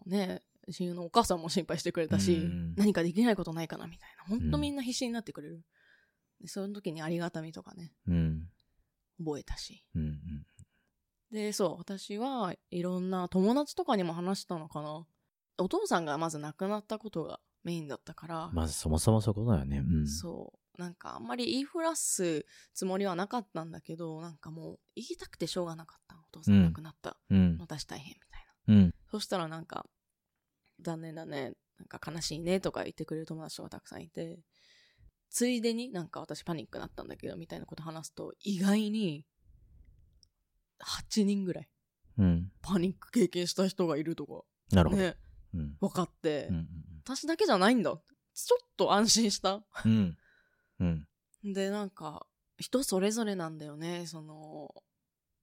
[0.08, 4.24] ーね、親友のお母さんも心配してくれたし、うん何かできないことないかなみたいな。
[4.26, 5.64] ほんとうんみんな必死になってくれる。
[6.42, 8.50] でその時にありがたみとかね、うん。
[9.24, 9.86] 覚えたし。
[11.32, 15.06] で、そう、私はいろんな友達とかにも話したのかな。
[15.58, 19.78] お父さんがまず亡くなったことがメインだったから、まずそもそもそこだよね。
[19.80, 20.08] うん。
[20.08, 26.16] そう、なんかあんまり言いふらすつもりはなかったんだけど、なんかもう言いたくてしょうがなかった。
[26.16, 27.18] お父さん亡くなった。
[27.30, 27.58] うん。
[27.60, 28.84] 私大変みたいな。
[28.84, 28.94] うん。
[29.12, 29.86] そしたらなんか、
[30.82, 34.40] 残念だね、なんか悲しいねとか言ってくれる友達がたくさんいて、
[35.30, 39.26] ついでになんか私パニックになったんだけどみたいなこと話すと、意外に
[40.80, 41.70] 8人ぐらい
[42.18, 42.52] うん。
[42.62, 45.02] パニック経験した人がいるとか、なるほど。
[45.02, 45.16] ね、
[45.54, 45.78] うん。
[45.80, 46.68] 分かって、うん。
[47.04, 47.92] 私だけじゃないんだ。
[47.92, 49.64] ちょっと安心した。
[49.86, 50.18] うん。
[50.80, 51.08] うん。
[51.44, 52.26] で、なんか、
[52.58, 54.06] 人それぞれなんだよね。
[54.08, 54.74] その、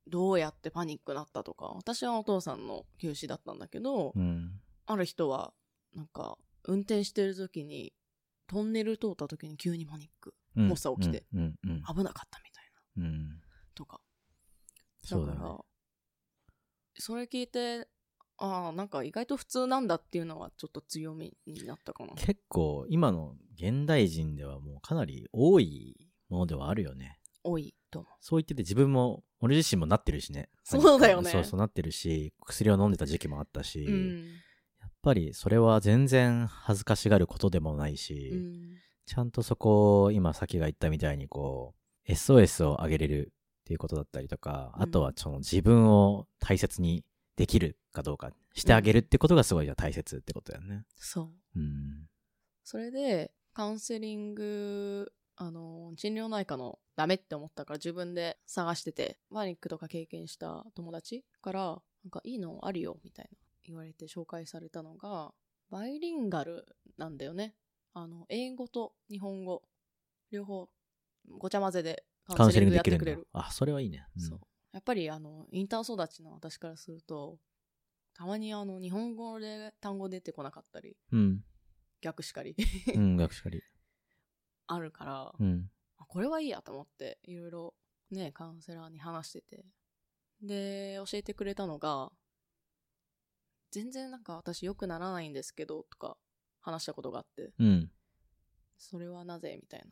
[0.07, 1.67] どうやってパニックなったとか。
[1.67, 4.61] 私はお父さんの休止だったんだけど、うん。
[4.87, 5.53] ある人は、
[5.95, 7.93] なんか、運転してる時に、
[8.47, 10.35] トンネル通った時に急にパニック。
[10.57, 10.69] うん。
[10.69, 11.59] 発作起きてうん。
[11.65, 11.83] うん。
[11.83, 13.05] 危なかったみたいな。
[13.05, 13.41] うん。
[13.75, 14.01] とか。
[15.11, 15.59] だねから、
[16.99, 17.89] それ聞いて、
[18.43, 22.13] ああ、なんか意外と普通なんだっていうのはちょっと強みになったかな。
[22.17, 27.21] 結構、今の現代人ではもうかなり多いものではあるよね。
[27.45, 28.13] 多いと思う。
[28.21, 30.49] そう言ってて自分も、俺自身もなってるしね。
[30.65, 34.27] そうだよねそうそうなってるし、薬を飲んでた時期もあったし、うん。
[34.81, 38.77] やっぱりそれは全然恥ずかしがることでもないし、うん。
[39.07, 41.75] ちゃんとそこを今さっきが言ったみたいにこ
[42.09, 47.05] う SOS を上げれるっていうことだったりとか、うんあとはその自分を大切に
[47.37, 50.85] できるかどうかしてあげるってことがすごい大切ってことだよね。
[50.97, 51.59] そう。
[51.59, 52.07] うん。
[52.65, 65.33] それで、カウンセリング、あの、診療内科のダメって思ったから自分で探してて、パニックとか経験した友達から、なんかいいのあるよ、みたいな言われて紹介されたのが、
[65.71, 66.67] バイリンガル
[66.99, 67.55] なんだよね。
[67.95, 69.63] あの、英語と日本語、
[70.31, 70.69] 両方
[71.39, 73.29] ごちゃ混ぜでカウンセリングやできるんだってくれる。。
[73.33, 74.07] あ、それはいいね。
[74.17, 74.41] うんそう。
[74.73, 77.39] やっぱりあの、インターン育ちの私からすると、
[78.15, 81.45] たまにあの、日本語で単語出てこなかったり、うん。
[82.01, 82.57] 逆しかり
[82.95, 83.63] うん、学士かり。
[84.67, 85.71] あるから、うん。
[85.99, 87.75] あこれはいいやと思って、いろいろ
[88.11, 89.65] ね、カウンセラーに話してて。
[90.43, 92.11] で、教えてくれたのが、
[93.71, 96.19] 全然なんか私良くならないんですけど、とか
[96.61, 97.91] 話したことがあって、うん。
[98.77, 99.59] それはなぜ？
[99.61, 99.87] みたいな。
[99.87, 99.91] い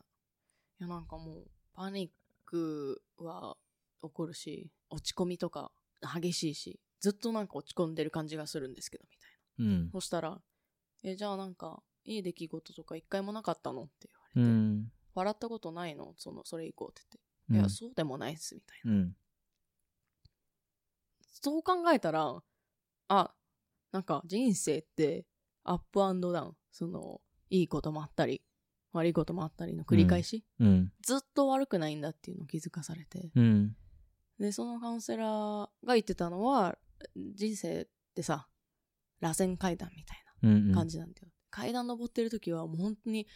[0.79, 2.11] や、なんかもう、パニッ
[2.45, 3.57] クは
[4.01, 9.31] 起こるし、落ち込みとか激しいし、ずっとなんか落ち込んでる感じがするんですけど、みたい
[9.67, 9.73] な。
[9.73, 9.89] うん。
[9.91, 10.41] そしたら、
[11.03, 13.83] え、じゃあなんか、いい出来事とか一回もなかったの？
[13.83, 14.91] ってう言われて、ん。
[15.13, 16.13] 笑ったことないの？
[16.17, 17.01] その、それ以降って
[17.49, 17.69] うん言って。
[17.69, 18.91] いや、そうでもないっす、みたいな。
[18.91, 19.15] うん。
[21.43, 22.41] そう考えたら、
[23.07, 23.33] あ、
[23.91, 25.25] なんか人生って
[25.63, 26.55] アップアンドダウン。
[26.71, 28.41] その、いいこともあったり、
[28.93, 30.91] 悪いこともあったりの繰り返し、うん。
[31.01, 33.31] ずっと悪くないんだっていうのを気づかされて。
[34.41, 34.47] うん。
[34.47, 36.77] で、そのカウンセラーが言ってたのは、
[37.15, 38.47] 人生ってさ、
[39.19, 40.71] 螺旋階段みたいうん。
[40.71, 41.27] な感じなんだよ。
[41.49, 43.27] 階段登ってる時はもう本当に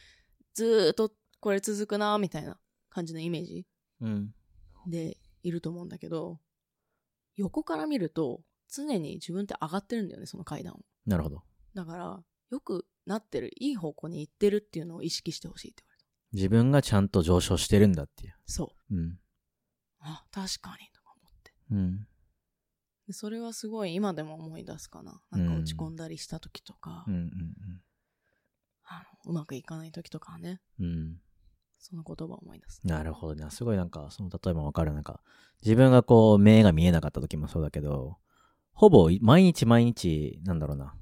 [0.54, 2.58] ずーっとこれ続くなみたいな
[2.90, 3.68] 感じのイメージ
[4.02, 4.34] うん。
[4.88, 6.40] でいると思うんだけど、
[7.36, 8.42] 横から見ると
[8.74, 10.80] 常に自分って上がってるんだよね、その階段を。
[11.06, 11.44] なるほど。
[11.76, 16.06] だから、よくなってる、いい方向に行ってるっていうのを意識してほしいって言われた。
[16.34, 18.36] 自分がちゃんと上昇してるんだっていう。
[18.46, 18.96] そう。
[18.96, 19.20] うん。
[20.00, 20.90] あ、確かに。
[21.72, 22.08] うん。
[23.08, 25.22] でそれはすごい今でも思い出すかな。
[25.32, 27.14] なんか落ち込んだりした時とか、うん。
[27.14, 27.82] うん。
[28.86, 30.86] あのうまくいかない時とかはね、うん。
[30.86, 31.22] うん。
[31.80, 32.82] その言葉を思い出す。
[32.84, 33.50] なるほどね。
[33.52, 34.94] すごいなんか、その、例えばわかる。
[34.94, 35.22] なんか、
[35.62, 38.18] 自分がこう、目が見えなかった時もそうだけど、
[38.74, 40.96] ほぼ毎日毎日、なんだろうな。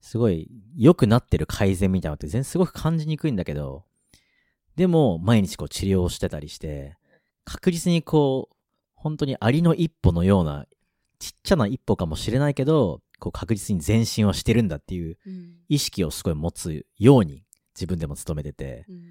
[0.00, 3.84] すごい良くなってる改善みたいなのって全然すごく感じにくいんだけど、
[4.76, 6.96] でも毎日こう治療をしてたりして、
[7.44, 8.55] 確実にこう、
[9.06, 10.66] 本当にアリの一歩のような、
[11.20, 15.54] ちっちゃな一歩かもしれないけど、こう確実に前進はしてるんだっていううん。
[15.68, 17.44] 意識をすごい持つように
[17.76, 19.02] 自分でも努めてて、うん。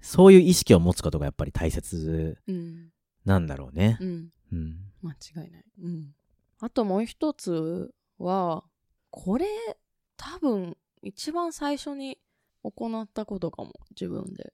[0.00, 2.92] そういう意識を持つことがやっぱり大切うん。
[3.24, 4.06] なんだろうねう。
[4.06, 4.30] ん。
[4.52, 4.76] うん。
[5.02, 5.64] 間違いない。
[5.82, 6.14] うん。
[6.60, 8.62] あともう一つは、
[9.10, 9.46] これ、
[10.16, 12.18] 多分、一番最初に
[12.62, 14.52] 行ったことかも、自分で。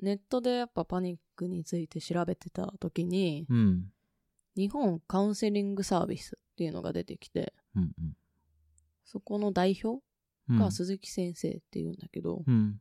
[0.00, 3.92] ネットでやっぱパニックについて調べてた時に、うん。
[4.56, 7.92] 日本カウンセリングサービスっていうのが出てきて、うん。
[9.04, 10.02] そこの代表
[10.48, 10.58] うん。
[10.58, 12.80] が鈴木先生っていうんだけど、うん。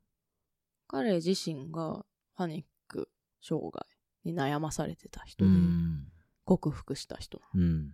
[0.87, 3.09] 彼自身がパニック
[3.41, 3.85] 障害
[4.23, 6.07] に悩まされてた人うで、ん。
[6.45, 7.91] 克服した人うん。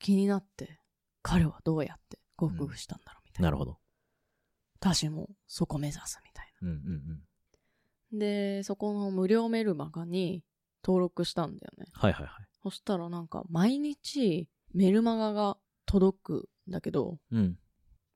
[0.00, 0.80] 気になって、
[1.22, 3.46] 彼はどうやって克服したんだろうみたいな。
[3.46, 3.78] なるほど。
[4.80, 7.22] 私もそこ目指すみたいうんうんうん。
[8.12, 8.18] な。
[8.18, 10.42] で、そこの無料メルマガに
[10.84, 11.86] 登録したんだよね。
[11.92, 12.46] はいはいはい。
[12.62, 17.58] そしたらなんか毎日メルマガが届くんだけど、うん。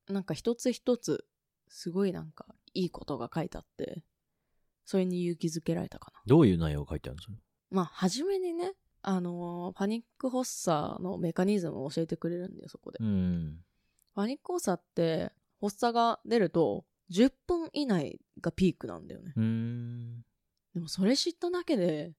[0.08, 1.26] なんか一つ一つ
[1.68, 4.02] すごいなんかいいことが書いてあって、
[4.84, 6.20] それに勇気づけられたかな。
[6.26, 7.32] どういう内容が書いてあるんですか
[7.70, 12.98] まあ、初めにね、あのーパニック発作のメカニズムを教えてくれるんだよ、そこで。
[13.00, 13.58] うん。
[14.14, 19.32] パニック発作って、発作が出ると、10分以内がピークなんだよね。
[20.74, 22.12] でもそれ知っただけで、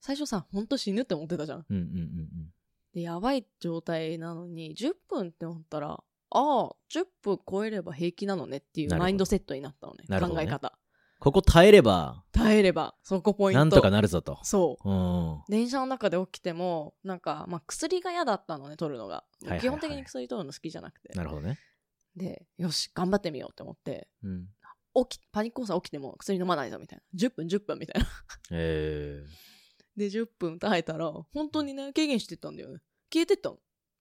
[0.00, 1.66] 最初さ、ほんと死ぬって思ってたじゃん。
[1.68, 2.52] うんうんうん
[2.94, 10.04] で、やばい状態なのに、10分って思ったら、ああ、10分超えれば平気なのねっていうマインドセットになったのね。
[10.08, 10.78] ね考え方。
[11.18, 13.58] ここ耐えれば、耐えれば、そこポイント。
[13.58, 14.38] なんとかなるぞと。
[14.44, 14.90] そう。
[14.90, 15.42] うん。
[15.48, 19.24] 電車の中で起きても、なんか、まあ、薬が嫌だったのね、取るのが。
[19.42, 21.12] いはいはい基本的に薬取るの好きじゃなくて。
[21.14, 21.58] なるほどね。
[22.16, 24.48] で、よし、頑張ってみようって思って、うん。
[25.08, 27.18] 起き、パニック発作起きても薬飲まないぞみたいな。
[27.18, 28.08] 10分、10分みたいな。
[28.50, 32.80] えー、で、10分耐えたら、本当にね、軽減してったんだよね。
[33.12, 33.58] 消えてったの。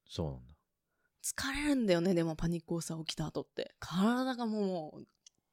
[0.08, 0.56] そうなんだ。
[1.24, 3.76] 疲れるんだよね、でもパニック発作起きた後って。
[3.80, 5.04] 体がもう、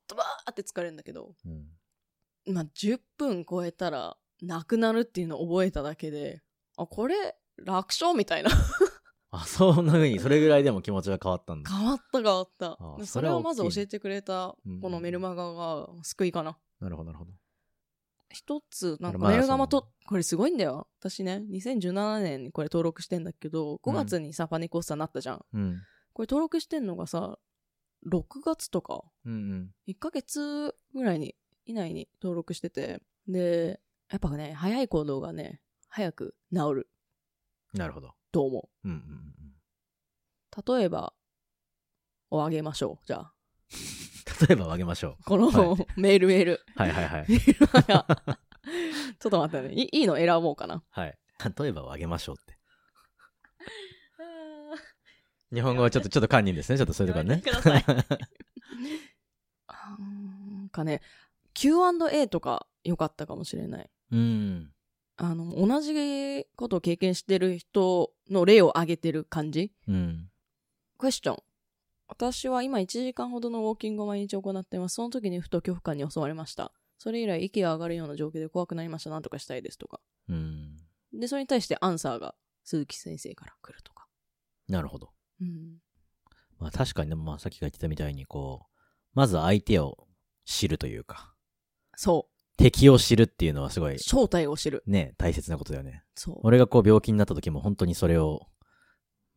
[0.06, 2.54] ドバーって疲れるんだけど、うん。
[2.54, 6.42] まあ、10分超えたら、なくなるっていうのを覚えただけで、
[6.76, 8.50] あ、これ、楽勝みたいな。
[9.32, 11.70] あ、そんな風に、それぐらいでも気持ちが変わったんだ。
[11.70, 12.96] 変わった変わったあ。
[12.98, 16.58] でそれをまず教えてくれたうん、このメルマガが救いかな。
[16.80, 17.32] なるほど、なるほど。
[18.28, 20.86] 一つ、なんかまあメルガマと、これすごいんだよ。
[21.00, 25.44] 私ね、2017年にこれ登録してんだけど、5月にさ、パニック発作になったじゃん。
[25.54, 25.82] うん。
[26.12, 27.38] これ登録してんのがさ、
[28.06, 36.88] 6月とか、うん1ヶ月ぐらいに、以内に登録してて、で、やっぱね、早い行動がね、早く治る
[37.72, 37.80] うん。
[37.80, 38.14] なるほど。
[38.32, 40.72] と思うんうんうん。
[40.74, 40.78] う。
[40.78, 41.12] 例えば、
[42.30, 43.06] をあげましょう。
[43.06, 43.32] じゃあ、
[44.48, 46.52] 例えばあげましょこの、はメールメール。
[46.54, 46.80] う。
[46.80, 47.26] はいはいはい。
[47.28, 48.06] メールマガ
[49.18, 49.74] ちょっと待ってね。
[49.74, 50.82] いいいの選ぼうかな。
[50.90, 51.18] はい。
[51.58, 52.58] 例えばをあげましょうって。
[55.54, 56.78] 日本語はちょっと、ちょっと堪忍ですね。
[56.78, 57.42] ちょっとそういうところね。
[57.42, 57.76] くださ
[59.66, 61.02] あーなんかね、
[61.54, 63.90] Q&A とか良かったかもしれない。
[64.12, 64.72] うん。
[65.16, 69.72] あの、同じことを経験してる人の例を挙げてる感じ？
[69.88, 70.30] うん。
[70.98, 71.42] クエスチョン。
[72.08, 74.96] 私は今1時間ほどのウォーキングを毎日行っています。
[74.96, 76.72] その時にふと恐怖感に襲われました。
[76.98, 79.10] それ以来息が上がるような状況で怖くなりました。
[79.10, 80.00] なんとかしたいですとか。
[80.28, 80.76] うん。
[81.12, 84.06] で、それに対してアンサーが鈴木先生から来るとか。
[84.68, 85.10] なるほど。
[85.40, 85.78] うん。
[86.58, 88.80] まあ確かにでもまあさっきが言ってたみたいにこう、
[89.14, 90.06] まず相手を
[90.44, 91.34] 知るというか、
[91.96, 93.94] そ敵を知るっていうのはすごう。
[93.94, 94.82] い正体を知る。
[94.86, 96.04] ね、大切なことだよね。
[96.14, 96.40] そう。
[96.42, 98.46] 俺がこう病気になった時も本当にそれを、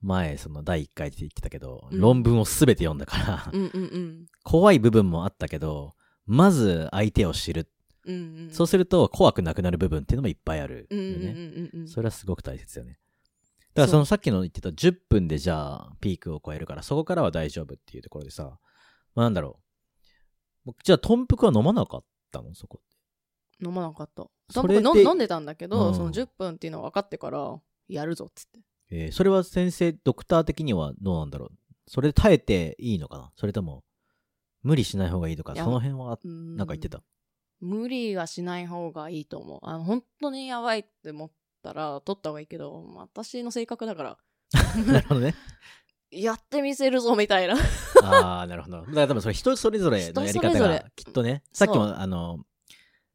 [0.01, 4.25] 前その第1回で言ってたけど、うん論文をすべて読んだから、うんうんうん。
[4.43, 5.93] 怖い部分もあったけど、
[6.25, 7.71] まず相手を知る。
[8.05, 8.49] うんうん。
[8.51, 11.27] そうすると怖くなくなる部分っていうのもいっぱいあるようんうんうんね。
[11.73, 11.87] うんうん。
[11.87, 12.99] それはすごく大切だよね。
[13.73, 18.59] だからそのさっきの言ってた10分でじゃあピークを超えるからそこからは大丈夫っていうところでさ、
[19.15, 20.61] まあ、なんだろう。
[20.65, 22.53] 僕じゃあトンプクは飲まなかったの？
[22.53, 22.79] そこ。
[23.63, 24.25] 飲まなかった。
[24.49, 28.59] それで飲んでたんだけど、うんその10分っていうの分かってから、やるぞっつって。
[28.91, 31.51] えーそれは先生、ドクター的にはどうなんだろう？
[31.87, 33.31] それで耐えていいのかな？
[33.35, 33.83] それとも、
[34.63, 37.01] 無理しない方がいいとか、その辺は、うんなんか言ってた？
[37.61, 39.59] 無理はしない方がいいと思う。
[39.63, 41.31] あの、本当にやばいって思っ
[41.63, 44.17] たら、取った方がいいけど、私の性格だから、
[44.85, 45.33] なるほどね。
[46.11, 47.55] やってみせるぞみたいな。
[48.03, 48.81] ああ、なるほど。
[48.81, 52.39] だから多分それ人それぞれのやり方がきっとね、さっきもあの、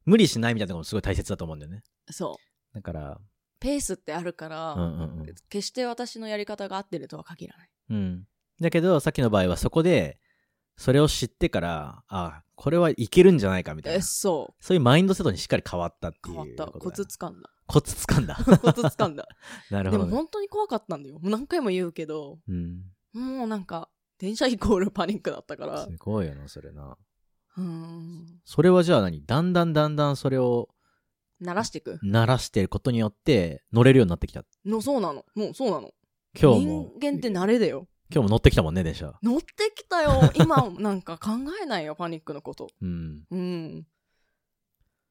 [0.05, 1.83] 無理しないみたいなのもすごい大切だと思うんだよね。
[2.09, 2.39] そ
[2.71, 2.75] う。
[2.75, 3.19] だから、
[3.59, 5.35] ペースってあるから、うんうんうん。
[5.49, 7.69] 決して私のやり方が合ってるとは限らない。
[7.91, 8.27] うん。
[8.59, 10.19] だけど、さっきの場合はそこで、
[10.77, 14.03] それを知ってから、あこれはいけるんじゃないかみたいえ、な。
[14.03, 16.29] そそういうマインドセットにしっかり変わったってう。
[16.29, 16.79] いう変わった。
[16.79, 17.49] コツ掴んだ。
[17.67, 18.35] コツ掴んだ。
[18.61, 19.27] コツ掴んだ。
[19.69, 20.09] なるほど、ね。
[20.09, 21.19] でも本当に怖かったんだよ。
[21.19, 22.83] もう何回も言うけど、うん。
[23.13, 25.95] もうなんか、電車イコールパニックだったからす。
[25.97, 26.97] ごいよな、それな。
[27.57, 28.41] うーん。
[28.45, 29.25] それはじゃあ何？
[29.25, 30.69] だんだんだんだんそれを
[31.39, 31.99] 鳴らしていく？
[32.03, 34.43] 慣らしてることによって乗れるようになってきた。
[34.65, 35.25] の、そうなの。
[35.35, 35.91] もうそうなの。
[36.39, 36.91] 今日も。
[36.99, 37.87] 人間って慣れだよ。
[38.13, 39.13] 今日も乗ってきたもんね、電車。
[39.23, 40.31] 乗ってきたよ。
[40.35, 41.31] 今、なんか考
[41.61, 42.67] えないよ、パニックのこと。
[42.81, 43.23] うん。
[43.31, 43.87] うん。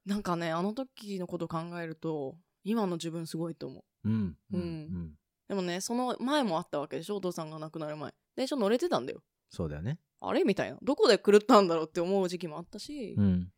[0.04, 4.08] なんかね、あの時のこと考えると、今の自分すごいと思う。
[4.08, 4.36] うん。
[4.52, 5.14] うん
[5.48, 7.16] でもね、その前もあったわけでしょ？
[7.16, 8.14] お父さんが亡くなる前。
[8.36, 9.20] 電車乗れてたんだよ。
[9.48, 9.98] そうだよね。
[10.20, 10.44] あれ？
[10.44, 10.78] みたいな。
[10.82, 13.52] どこで狂ったんだろうって思う時期もあったし、うん。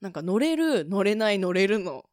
[0.00, 2.04] なんか乗れる、乗れない、乗れるの、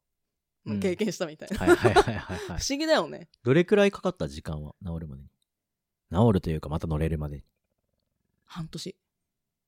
[0.65, 1.57] うん経験したみたいな。
[1.59, 2.65] はいはいはいはい、はい 不。
[2.69, 3.29] 思議だよね。
[3.43, 5.29] どれくらいかかった時間は治るまでに？
[6.11, 7.43] 治るというか、また乗れるまでに。
[8.43, 8.97] 半年。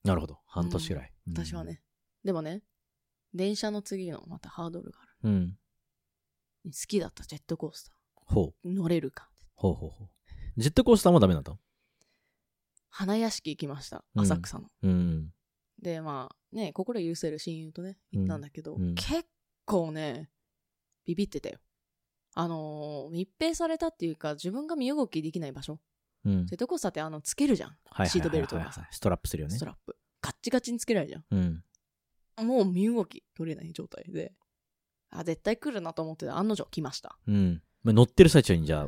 [0.03, 0.39] なるほど。
[0.45, 1.13] 半年ぐらい。
[1.27, 1.63] うん私は。
[1.63, 1.81] ね。
[2.25, 2.63] でもね、
[3.33, 5.47] 電車の次のまたハードルがあうん。
[5.51, 5.55] る。
[6.65, 8.67] 好きだったジェットコースタほう。
[8.67, 8.73] ー。
[8.75, 9.29] 乗れるか。
[9.55, 10.09] ほうほうほう。
[10.57, 11.57] ジェットコースターもダメなんだ
[12.89, 14.03] 花屋敷行きました。
[14.15, 14.69] うん浅草の。
[14.83, 15.29] うん。
[15.81, 19.25] で、まあね、心許せる親友とね、行ったんだけど、うんうん結
[19.65, 20.29] 構ね、
[21.05, 21.59] ビビってたよ。
[22.35, 25.79] あのー密閉されたっていうか、自分が身動きできない場所。
[26.25, 26.45] うん。
[26.47, 27.69] ジェットコースターってあの、つけるじゃん。
[27.69, 29.65] はいはいはいはいシートベルトがさストラップするよねスト。
[29.65, 29.95] ラップ。
[30.21, 31.39] ガッチガチにつけられるじゃうん。
[32.43, 32.47] ん。
[32.47, 34.33] もう身動き取れない状態で。
[35.11, 37.17] あ、絶対来るなと思ってた案の定来ました。
[37.27, 37.61] うん。
[37.83, 38.87] まあ乗ってる最中にじゃあ、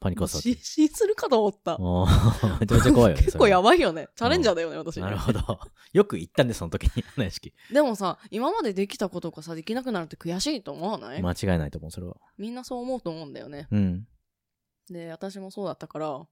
[0.00, 1.76] パニックをさ失神するかと思った。
[2.60, 3.22] めちゃめちゃ怖いよね。
[3.24, 4.08] 結構やばばいよね。
[4.14, 5.00] チャレンジャーだよね、私。
[5.00, 5.60] なるほど。
[5.92, 7.52] よく行ったんで、その時に、花屋敷。
[7.72, 12.16] でもさ、今までできたことがさ、できなくなるって悔しいと思わない、間違いないと思う、それは。
[12.36, 13.68] みんなそう思うと思うんだよね。
[13.70, 14.08] うん。
[14.88, 16.26] で、私もそうだったから、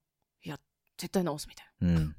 [0.44, 0.58] いや、
[0.96, 1.88] 絶対直すみたいな。
[1.88, 2.16] うん。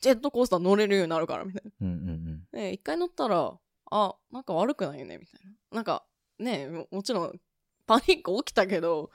[0.00, 2.60] ジェットコースター乗れるようになるから、みたいうんうんな。
[2.60, 3.58] で、一回乗ったら、
[3.90, 5.52] あ、なんか悪くないよね、みたいな。
[5.76, 6.04] なんか、
[6.38, 7.40] ねももちろん、
[7.86, 9.10] パニック起きたけど、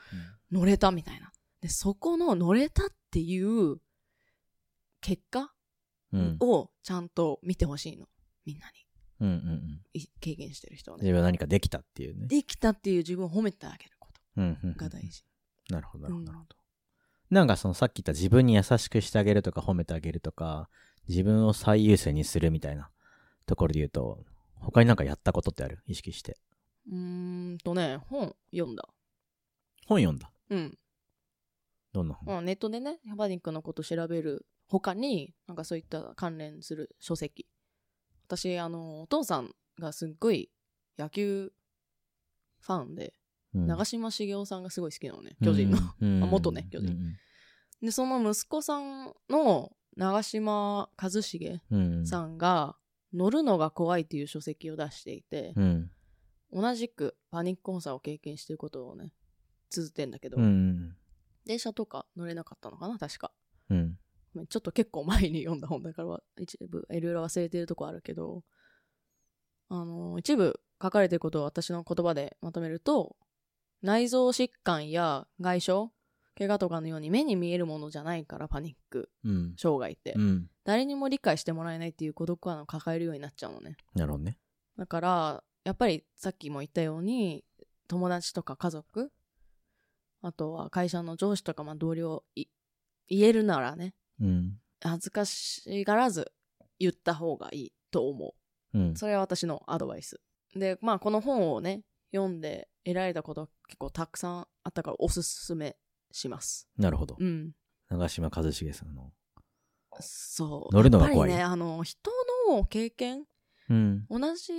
[0.51, 1.31] 乗れたみたいな。
[1.61, 3.77] で、そこの乗れたっていう
[4.99, 5.53] 結果
[6.11, 6.21] うん。
[6.21, 6.37] うん。
[6.41, 8.07] をちゃんと見てほしいの。
[8.45, 8.73] みんなに。
[9.21, 9.81] うんうんうん。
[9.93, 11.03] い経験してる人はね。
[11.03, 12.27] 自分は何かできたっていうね。
[12.27, 15.23] できたっていう自分を褒めてあげることうんうんうんが大事。
[15.69, 16.57] なるほど、なるほうんど、なるほど。
[17.29, 20.69] なんかそのさっき言った自分に優しくしてあげるとか褒めてあげるとか、
[21.07, 22.89] 自分を最優先にするみたいな
[23.45, 25.81] ところで言うと、他になんかやったことってある？
[25.87, 26.37] 意識して。
[26.91, 28.89] うーんとね、本読んだ。
[29.87, 30.29] 本読んだ？
[30.49, 30.77] うん。
[31.93, 37.47] どんな本、まあ、ネットでね、パニックのこと調べる他に、なんかそういった関連する書籍。
[38.27, 40.49] 私、あの、お父さんがすっごい
[40.97, 41.51] 野球
[42.61, 43.13] ファンで、
[43.53, 45.77] うん長嶋茂雄さんがすごい好きなのね、巨人の。
[46.27, 47.15] 元ね巨人うん
[47.81, 52.05] で、その息子さんの長嶋一茂うん。
[52.05, 52.77] さんが、
[53.13, 55.91] 乗るのが怖いっていう書籍を出していて、うん。
[56.53, 59.11] 同じくパニックコンサーを経験してることをね、
[59.69, 60.95] 綴ってんだけど、うん。
[61.45, 63.31] 電車とか乗れなかったのかな、確か。
[63.69, 63.97] うん。
[64.47, 68.43] ちょっと結構前に読んだ本だから一部いろいろ忘れてるとこあるけど
[69.67, 73.17] あの一部書かれてることを私の言葉でまとめると
[73.81, 75.71] 内臓疾患や外傷
[76.37, 79.53] 怪我とかのように目に見えるものじゃないからパニックうん。
[79.57, 80.49] 障害って、うん。
[80.63, 84.37] 誰にも理解してもらえないっていう孤独感を抱えるようになっちゃうのねなるほどね。
[84.77, 87.43] だからやっぱりさっきも言ったように
[87.87, 89.11] 友達とか家族
[90.21, 92.45] あとは会社の上司とかまあ同僚い
[93.07, 94.57] 言えるならねうん。
[94.81, 96.31] 恥ずかしがらず
[96.79, 98.33] 言った方がいいと思
[98.73, 98.95] うんう。。
[98.95, 100.19] それは私のアドバイス。
[100.55, 105.75] で、まあこの本をね、読んで得られたこと結構たくさんあったからおすすめ
[106.11, 106.67] します。
[106.77, 107.15] なるほど。
[107.19, 107.51] うん。
[107.89, 109.11] 長嶋一茂さんの。
[109.99, 110.73] そう。
[110.73, 112.11] 乗るのが怖いやっぱりね、あの、人
[112.49, 113.21] の経験
[113.69, 114.05] ううん。
[114.09, 114.53] 同じ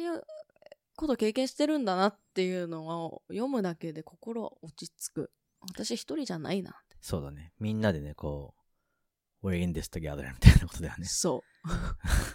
[0.97, 5.33] こと経験してるんだなっていうのを読むだけで心落ち着く。
[5.69, 6.97] 私一人じゃないなって。
[7.01, 7.53] そうだね。
[7.59, 8.55] みんなでね、こ
[9.43, 11.05] う、we're in this together みたいなことだよね。
[11.05, 11.69] そう。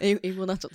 [0.00, 0.70] 英語になっちゃっ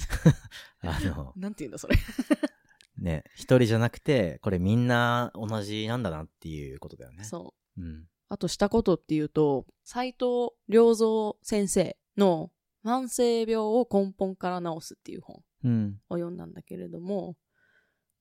[0.82, 0.90] た。
[0.90, 1.96] あの、なんて言うんだそれ。
[2.98, 7.24] ね、一人じゃなくて、これみんな同じなんだなっていうことだよね。
[7.24, 7.82] そう。
[7.82, 8.08] うん。
[8.30, 12.52] あとしたことっていうと、斎藤良三先生の
[12.84, 16.02] 慢性病を根本から治すっていう本うん。
[16.10, 17.38] を読んだんだけれども、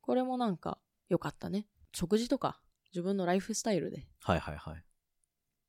[0.00, 0.78] これもなんか
[1.08, 1.68] 良かったね。
[1.92, 2.60] 食事とか
[2.92, 4.84] 自分のライフスタイルではいはいはい。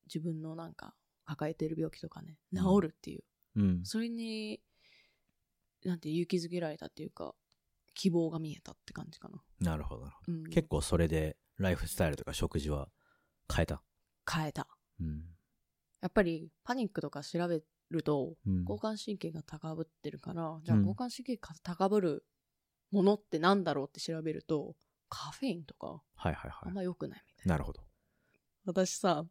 [0.07, 0.93] 自分のなんか
[1.25, 3.23] 抱えてる病気とかね、うん治るっていう。
[3.55, 3.85] うん。
[3.85, 4.61] それに、
[5.85, 7.33] なんて勇気づけられたっていうか、
[7.93, 9.41] 希望が見えたって感じかな。
[9.59, 10.33] なるほどなるほど。
[10.33, 12.89] うん、結構それで、ライフスタイルとか食事は
[13.53, 13.83] 変えた？
[14.29, 14.67] 変えた。
[14.99, 15.23] うん。
[16.01, 18.61] やっぱりパニックとか調べると、うん。
[18.61, 22.25] 交感神経が高ぶってるから、じゃあうん交感神経が高ぶる
[22.91, 24.75] ものってなんだろうって調べると、
[25.13, 26.51] カフェインとかはいはいはい。
[26.63, 27.53] あんま良くないみたいな。
[27.53, 27.81] なるほど。
[28.65, 29.25] 私さ、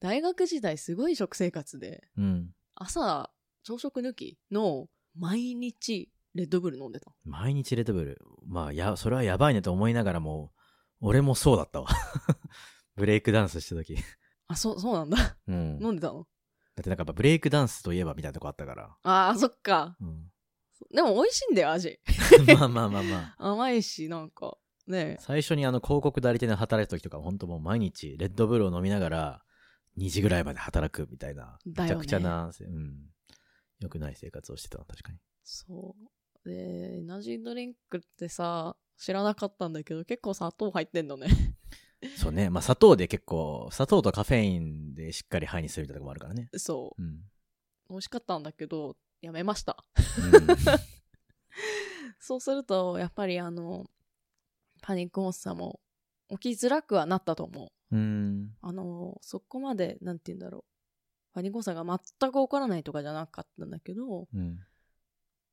[0.00, 2.54] 大学時代すごい食生活で、うん。
[2.74, 3.30] 朝
[3.62, 7.12] 朝食抜きの毎日レッドブル飲んでた。
[7.24, 8.18] 毎日レッドブル。
[8.46, 10.52] まあ、や、それはやばいねと思いながらも、
[11.00, 11.88] 俺もそうだったわ。
[12.96, 13.96] ブレイクダンスした時。
[14.48, 15.36] あ、そう、そうなんだ。
[15.46, 15.78] うん。
[15.82, 16.26] 飲んでたの？
[16.76, 18.96] だってなんかやっぱブレイクダンスといえばみたいなとこあったから。
[19.02, 19.96] ああ、そっか。
[20.00, 20.30] うん。
[20.94, 21.98] でも美味しいんだよ、味。
[22.58, 23.36] まあまあまあまあ。
[23.50, 24.56] 甘いし、なんか、
[24.86, 29.42] ね最初にあの広告代理店で働いた時とか本当もう毎日レッドブルを飲みながら
[29.98, 31.58] 2時ぐらいまで働くみたいな。
[31.64, 32.96] めちゃくちゃな、うん。
[33.80, 35.18] 良くない生活をしてたの、確かに。
[35.42, 35.96] そ
[36.44, 36.48] う。
[36.48, 41.28] で、エナジードリンクってさ、知らなかったんだけど、結構砂糖入ってんのね。
[42.16, 42.50] そうね。
[42.50, 46.50] まあ砂糖で結構、砂糖とカフェインでしっかり肺にするみたいなとこもあるからね。
[46.54, 47.02] そう。
[47.02, 47.20] うん。
[47.88, 49.82] 美味しかったんだけど、やめました。
[50.18, 50.56] うん
[52.18, 53.86] そうすると、やっぱりあの、
[54.82, 55.80] パニック発作も
[56.28, 57.96] 起きづらくはなったと思う。
[57.96, 58.54] うん。
[58.60, 60.64] あの、そこまで、なんて言うんだろう。
[61.34, 64.58] パニック発作が全く起こらないとかじゃなかったんだけど、うん。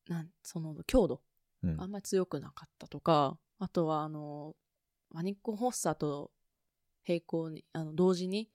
[0.08, 1.22] なんその強度
[1.62, 4.54] うんあんまり強くなかったとか、あとはあの、
[5.10, 6.30] パニック発作と
[7.06, 8.50] 並行に、あの、同時に、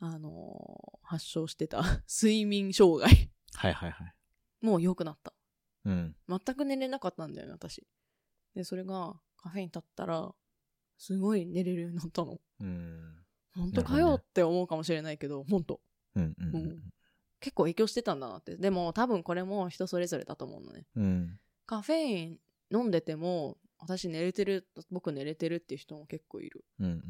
[0.00, 4.14] あの、発症してた 睡眠障害はいはいはい。
[4.60, 5.34] もう良くなった。
[5.84, 6.16] うん。
[6.28, 7.86] 全く寝れなかったんだよね、私。
[8.54, 10.30] で、それがカフェイン立ったら、
[10.98, 12.38] すごい寝れるようになったの。
[12.60, 13.24] うん。
[13.54, 15.80] 本当かよって思うかもしれないけど、本当
[16.16, 16.34] うん。
[16.38, 16.56] うん。
[16.56, 16.82] うん
[17.40, 18.56] 結構影響してたんだなって。
[18.56, 20.86] でも多分これも人それぞれだと思うのね。
[20.96, 21.38] うん。
[21.66, 22.38] カフェイン
[22.72, 26.64] 飲んでても、私寝れてる、僕寝れてるっていう人も結構いる。
[26.80, 26.86] うん。
[26.86, 27.02] うん。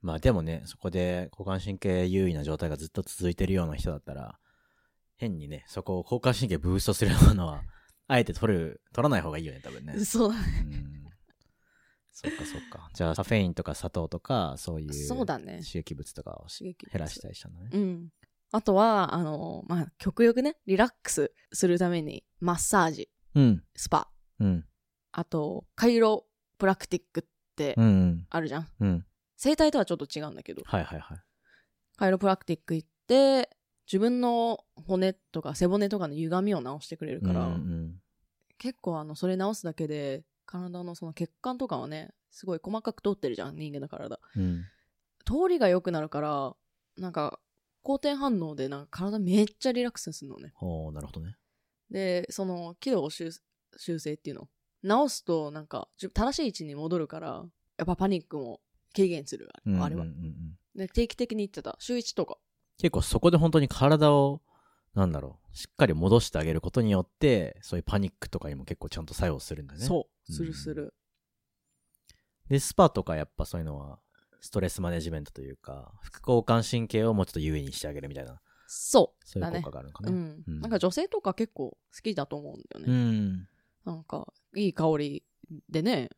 [0.00, 4.38] まあでもね、そこで交感神経優位な状態がずっと続いてるような人だったら、
[5.16, 7.62] 変にね、そこを交感神経ブーストするようなのは、
[8.06, 9.98] あえて取る、取らない方がいいよね、多分ね。
[10.04, 10.46] そうだね。
[10.64, 10.97] うん。
[12.20, 12.90] そっかそっか。
[12.94, 15.60] じゃあ、カフェインとか砂糖とか、そういうそうだね。
[15.64, 17.70] 刺激物とかを刺激減らしたりしたのね。
[17.72, 18.08] うん。
[18.50, 23.62] あとは、あの、まあ、極力ね、リラックスするために、マッサージ、うん。
[23.76, 24.10] スパ、
[24.40, 24.64] うん。
[25.12, 26.26] あと、カイロ
[26.58, 27.84] プラクティックってうん。
[27.84, 28.26] うん。
[28.30, 28.68] あるじゃん。
[28.80, 29.06] うん。
[29.36, 31.18] 整体とはちょっと違うんだけど、はいはいはい。
[31.96, 33.48] カイロプラクティック行って、
[33.86, 38.02] 自分の骨とか背骨とかの歪みを直してくれるから、うんうん
[38.60, 44.18] 結構あの、それ直すだけで、体のその血管とかはね、すごい細かく通ってるじゃん、人間の体。
[44.34, 44.64] うん。
[45.24, 46.56] 通りが良くなるから、
[46.96, 47.38] なんか、
[47.82, 50.52] 好転反応でなんか体めっちゃリラックスするのね。
[50.54, 51.36] ほう、なるほどね。
[51.90, 53.30] で、その、軌道修
[53.76, 54.48] 修正っていうの。
[54.82, 57.44] 直すと、なんか、正しい位置に戻るから、
[57.76, 58.60] やっぱパニックも
[58.94, 60.88] 軽減する、あれはうんうんうんうんで。
[60.88, 61.76] 定期的に言ってた。
[61.78, 62.38] 週1とか。
[62.78, 64.40] 結構そこで本当に体を、
[64.94, 69.80] なんだろう、しっかり戻してあげることによって、そういうパニックとかにも結構ちゃんと作用するんだね。
[69.80, 70.30] そう。
[70.30, 70.94] うんするする。
[72.48, 73.98] で、スパとかやっぱそういうのは、
[74.40, 79.26] ストレスマネジメントというか、副交感神経をもうちょっと優位にしてあげるみたいな、そう。
[79.26, 80.12] そういう効果があるのかね。
[80.12, 80.44] うん。
[80.46, 83.18] うんなんか女性とか結構好きだと思うんだようね。
[83.18, 83.48] ん。
[83.84, 85.24] なんか、いい香り
[85.68, 86.10] でね、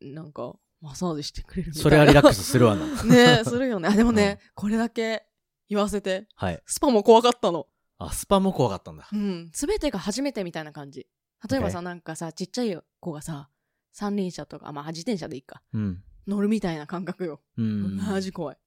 [0.00, 1.82] なんか、マッサージしてくれるみたいな。
[1.84, 2.86] それはリラックスするわな。
[3.04, 3.88] ねするよね。
[3.88, 5.28] あ、でもね、これだけ
[5.68, 6.60] 言わせて、はい。
[6.66, 7.68] スパも怖かったの。
[8.00, 9.06] あ、スパも怖かったんだ。
[9.12, 9.50] うん。
[9.52, 11.06] すべてが初めてみたいな感じ。
[11.48, 13.50] 例えばさ、Okay なんかさ、ちっちゃい子がさ、
[13.92, 15.62] 三輪車とか、あまあ、自転車でいいか。
[15.74, 16.02] うん。
[16.26, 17.40] 乗るみたいな感覚よ。
[17.58, 17.96] うん。
[17.96, 18.58] マジ怖い。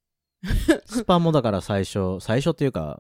[0.86, 3.00] スパもだから最初、最初っていうか、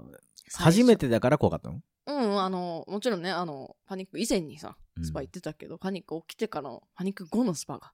[0.55, 1.81] 初めてだから怖かったの？
[2.05, 7.91] うん、あの、もちろんね、あの、パニック以前にさ、うんスパ行ってたけど、パニック起きてからの、パニック後のスパが。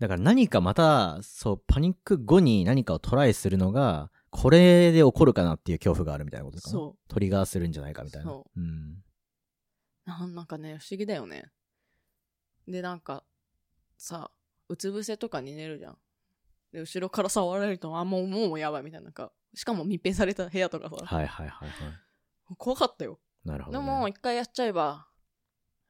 [0.00, 6.72] だから何かまた、そう、パニック後に何かをトライするのが、これで起こるかなっていう恐怖があるみたいなことかな？
[6.72, 8.30] そトリガーするんじゃないかみたいな。。
[8.32, 9.00] そうん。
[10.04, 11.52] なんなんかね、不思議だよね。
[12.66, 13.22] で、なんか、
[13.96, 14.32] さ、
[14.68, 15.98] うつ伏せとかに寝るじゃん。
[16.72, 19.04] で、後ろから触られると、あ、もう、もうやばいみたいな。
[19.04, 21.92] なんか、しかも密閉された部屋とかさ、はいはいはいはい。
[22.58, 23.20] 怖かったよ。
[23.44, 23.86] なるほど、ね。
[23.86, 25.06] でも、一回やっちゃえば、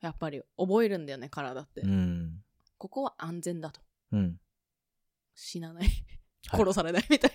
[0.02, 1.80] やっぱり覚えるんだよね、体って。
[1.80, 2.44] うん。
[2.76, 3.80] ここは安全だと。
[4.12, 4.38] うん。
[5.34, 5.88] 死なない。
[6.48, 7.32] はい殺されないみたい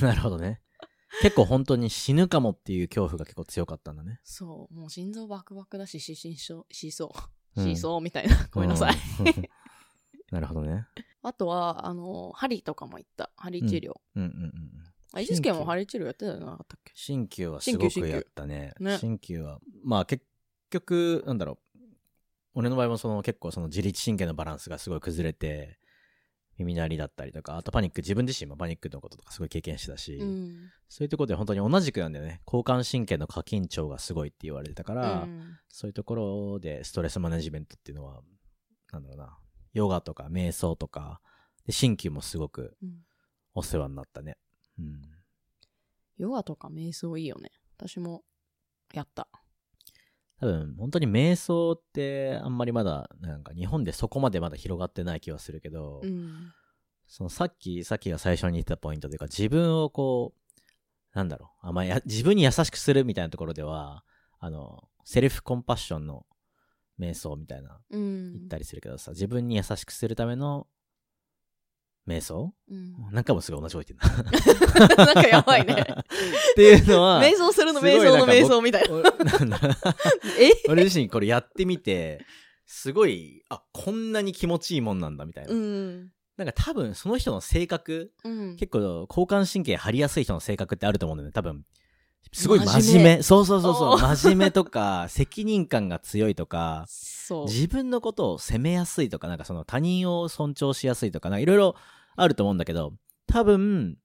[0.08, 0.60] なるほどね。
[1.22, 4.20] 結構本当に死ぬかもっていう恐怖が結構強かったんだね。
[4.24, 4.74] そう。
[4.74, 7.60] もう心臓バクバクだし、失神しそう、しそう。
[7.60, 8.48] うんしそうみたいな。
[8.52, 8.94] ごめんなさい。
[8.94, 9.48] うん。
[10.30, 10.86] なるほどね。
[11.22, 13.32] あとは、あの、針とかも行った。
[13.36, 13.94] 針治療。
[14.14, 14.52] うんうんうん。
[15.12, 16.92] あ、一助も針治療やってたじゃなかったっけ？
[16.94, 18.72] 鍼灸はすごくやったね。
[18.78, 20.24] ね鍼灸は、まあ結
[20.70, 21.78] 局、なんだろう。
[22.54, 25.78] 俺の場合もその結構その自律神経のバランスがすごい崩れて、
[26.60, 30.70] 耳鳴りだったりとか、あとパニック、自分自身もパニックのこととかすごい経験してたし、うん。
[30.88, 32.42] そういうところで本当に同じくなんだよね。
[32.46, 38.20] 交感神経の過緊張がすごいって言われてたから、うんそういうところでストレスマネジメントっていうのは、
[38.92, 39.38] なんだろうな、
[39.72, 41.20] ヨガとか瞑想とか、
[41.64, 43.04] で鍼灸もすごくうん
[43.54, 44.36] お世話になったね。
[44.78, 45.02] うん。
[46.18, 47.50] ヨガとか瞑想いいよね。
[47.76, 48.22] 私も
[48.92, 49.28] やった。
[50.40, 56.52] 多分、本当に瞑想ってあんまりまだ、なんか日本でそこまでまだ広がってない気はするけど、うん。
[57.06, 60.56] そのさっき、さっきが最初に言ったポイントというか、自分をこう、
[61.12, 64.02] なんだろう、あんまや、自分に優しくするみたいなところでは、
[64.38, 66.24] あの、セルフコンパッションの
[66.98, 68.32] 瞑想みたいなうん。
[68.32, 70.66] 言ったりするけどさ、自分に優しくするための
[72.10, 72.52] 瞑想？
[72.70, 72.94] うん。
[73.12, 75.04] なんかもすごい同じこと言ってんな。
[75.06, 75.74] なんかやばいね。
[75.74, 78.88] っていうのは、瞑想するの瞑想の瞑想みたい
[79.48, 79.58] な。
[80.68, 82.24] 俺自身これやってみて、
[82.66, 85.52] すごい、あ、こんなに気持ちいいもんなんだみたいな。
[85.52, 86.08] うん。
[86.36, 88.56] なんか多分その人の性格、うん。
[88.56, 91.32] 結構交感神経張りやすい人の性格ってあると思うんだよね。
[91.32, 91.64] 多分。
[92.32, 93.22] すごい真面目。
[93.22, 93.98] そうそうそうそう。
[93.98, 97.46] 真面目とか、責任感が強いとか、そう。
[97.46, 101.74] 自分のことを責めやすいとか、なんかその他人を尊重しやすいとか、なんかいろいろ
[102.16, 102.94] あると思うんだけど、
[103.26, 103.96] 多分、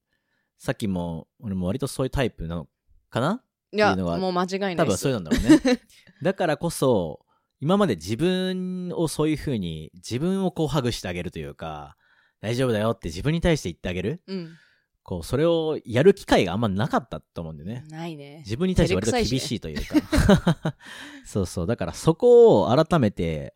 [0.58, 2.68] さっきも、俺も割とそういうタイプなの
[3.10, 3.42] かな？
[3.72, 4.96] いや、っていうのはもう間違いない多分。
[4.96, 5.82] そういうのだろうね。
[6.22, 7.20] だからこそ、
[7.60, 11.96] 今まで自分をそういう風に、自分をこうハグしてあげるというか、
[12.40, 14.22] 大丈夫だよって自分に対して言ってあげる？
[14.26, 14.50] うん。
[15.02, 17.84] こう、それをやる機会があんまなかったと思うんだよね。
[17.88, 18.38] ないね。
[18.44, 20.76] 自分に対して割と厳しいというか。
[21.24, 21.66] そうそう。
[21.66, 23.54] だからそこを改めて、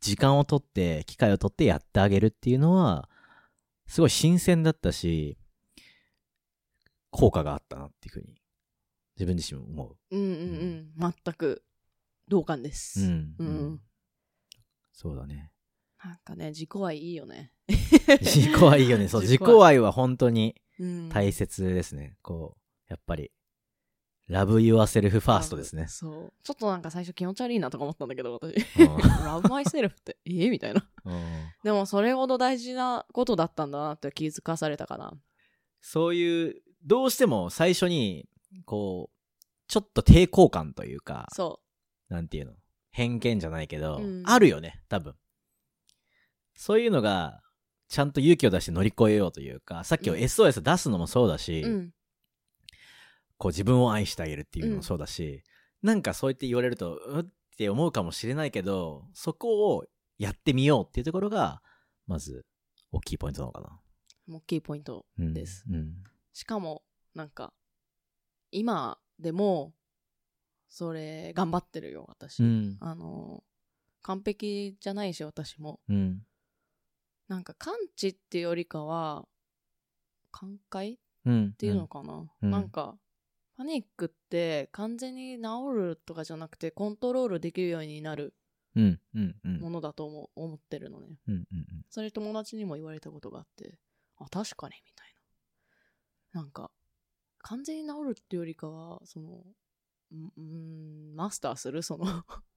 [0.00, 3.08] 時間をとって、機会をとってやってあげるっていうのは、
[3.90, 5.36] すごい新鮮だったし、
[7.10, 8.40] 効果があったなっていうふうに、
[9.16, 10.28] 自分自身も思うんうん
[10.98, 11.12] うん。
[11.24, 11.64] 全く
[12.28, 12.72] 同感でう。
[12.72, 13.00] す。
[13.00, 13.34] うん。
[13.40, 13.80] うん
[14.92, 15.50] そうだね。
[16.04, 17.52] なんかね、自己愛いいよね。
[18.20, 19.08] 自己愛いいよね。
[19.08, 22.16] そう、 自己愛愛は本当にうん大切ですね。
[22.22, 23.32] こう、やっぱり、
[24.30, 25.86] love yourself first ですね。
[25.88, 26.32] そう。
[26.44, 28.54] ちょっとなんか最初気持ち悪いなとか思ったんだけど、私。
[28.78, 30.86] うん love myself って、えみたいな。
[31.04, 31.22] うん
[31.64, 35.12] でもそれほど大事なことだったんだなって気づかされたかな。
[35.80, 38.28] そういう、どうしても最初に、
[38.64, 41.60] こう、ちょっと抵抗感というか、そ
[42.08, 42.52] なんていうの、
[42.90, 45.14] 偏見じゃないけど、うんあるよね、多分。
[46.54, 47.40] そういうのが、
[47.88, 51.68] ちゃんと勇気を出して乗り越えようというか、さっきのうん SOS 出すのもそうだし、う。
[51.68, 51.90] うん。
[53.40, 55.42] こう自分を愛してあげるっていうのもそうだし、
[55.82, 57.24] なんかそうやって言われると、うっ
[57.56, 59.86] て思うかもしれないけど、そこを
[60.18, 61.62] やってみようっていうところが、
[62.06, 62.44] まず、
[62.92, 63.80] 大きいポイントなのかな。
[64.28, 65.64] 大きいポイントうんです。
[65.70, 65.94] うん。
[66.34, 66.82] しかも、
[67.14, 67.54] なんか、
[68.50, 69.72] 今でも、
[70.68, 72.42] それ、頑張ってるよ、私。
[72.42, 72.76] うん。
[72.78, 73.42] あの、
[74.02, 75.80] 完璧じゃないし、私も。
[75.88, 76.20] うん。
[77.26, 79.26] なんか、感知っていうよりかは、
[80.30, 81.52] 寛解っうん。
[81.54, 82.98] ていうのかな、うんなんか、
[83.60, 85.42] パニックって完全に治
[85.74, 88.32] るとかじゃなくて、コントロールできるようになる
[88.74, 89.00] うん。
[89.14, 89.36] うん。
[89.44, 89.60] うん。
[89.60, 91.18] ものだと思う思ってるのね。
[91.28, 91.34] うん。
[91.34, 91.44] うん。
[91.90, 93.78] それ友達にも言われたことがあって、
[94.16, 95.14] あ、確かに、みたい
[96.32, 96.40] な。
[96.40, 96.70] なんか、
[97.40, 101.82] 完全に治るっていうよりかは、その、んうん、マスターする？
[101.82, 102.06] その、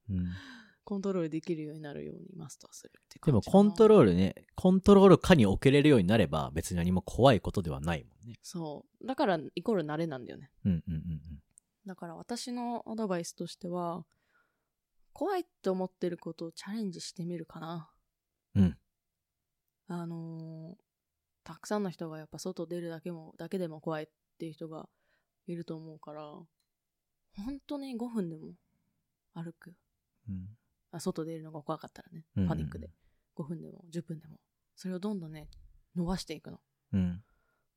[0.08, 0.24] うん。
[0.84, 8.38] コントロールできるようになるようにマスターするってでもコントロールね、コントロール下に置けれるようになれば別に何も怖いことではないもんね。
[8.42, 9.06] そう。
[9.06, 10.50] だから、イコール慣れなんだよね。
[10.64, 11.20] うんうんうん
[11.86, 14.06] だから私のアドバイスとしては、
[15.12, 17.90] 怖いって思ってることをチャレンジしてみるかな。
[18.54, 18.78] うん。
[19.88, 20.84] あのー
[21.44, 24.06] たくさんの人がやっぱ外出るだけも、だけでも怖いっ
[24.38, 24.88] ていう人が
[25.46, 26.22] いると思うから、
[27.36, 28.54] 本当に5分でも
[29.34, 29.74] 歩く。
[30.26, 30.48] うん。
[30.94, 32.90] あ外出るのが怖かったらねパニックで。
[33.36, 34.38] 5分でも10分でも。
[34.76, 35.48] それをどんどんね、
[35.94, 36.60] 伸ばしていくの。
[36.92, 37.22] うん。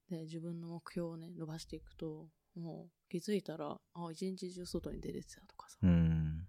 [0.09, 5.77] で、自分の目標をね、伸ばしていくと、もう気づいたら、あ、一日中外に出れてたとかさ。
[5.81, 6.47] うん。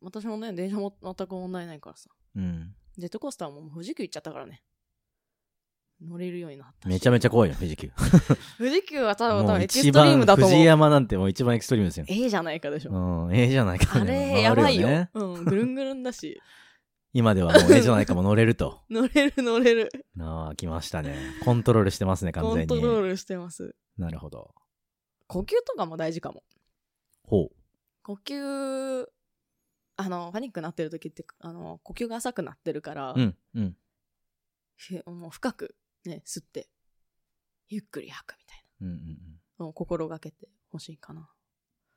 [0.00, 2.10] 私もね、電車も全く問題ないからさ。
[2.36, 2.74] うん。
[2.96, 4.62] ジェットコースターも富士急行っちゃったからね。
[6.04, 6.92] 乗れるようになったし。
[6.92, 7.90] めちゃめちゃ怖いよ、富士急。
[8.58, 10.50] 富士急は多分、多分エキス一トリーム番、だと思う。
[10.50, 12.06] 富士山なんてもう一番エクストリームですよ。
[12.08, 12.90] ええじゃないかでしょ。
[12.92, 14.34] うん、ええじゃないかあね。
[14.34, 14.86] れ、やばいよ。
[14.86, 16.40] ねうん、ぐるんぐるんだし。
[17.12, 18.80] 今ではもうええじゃないかも乗れると。
[18.90, 19.88] 乗れる乗れる。
[20.18, 21.16] ああ、来ましたね。
[21.44, 22.68] コントロールしてますね、完コン全に。
[22.68, 23.76] トロールしてます。
[23.96, 24.52] なるほど。
[25.28, 26.42] 呼吸とかも大事かも。
[27.22, 27.50] ほ
[28.02, 29.06] 呼吸、
[29.96, 33.14] あの、パニックになってる時って、あの、呼吸が浅くなってるから、う。
[33.16, 33.76] うん、うん。
[34.76, 35.76] ふもう深く
[36.08, 36.68] ね、吸って、
[37.68, 41.30] ゆっくり吐くみたいうんうんうん、心がけてほしいかな。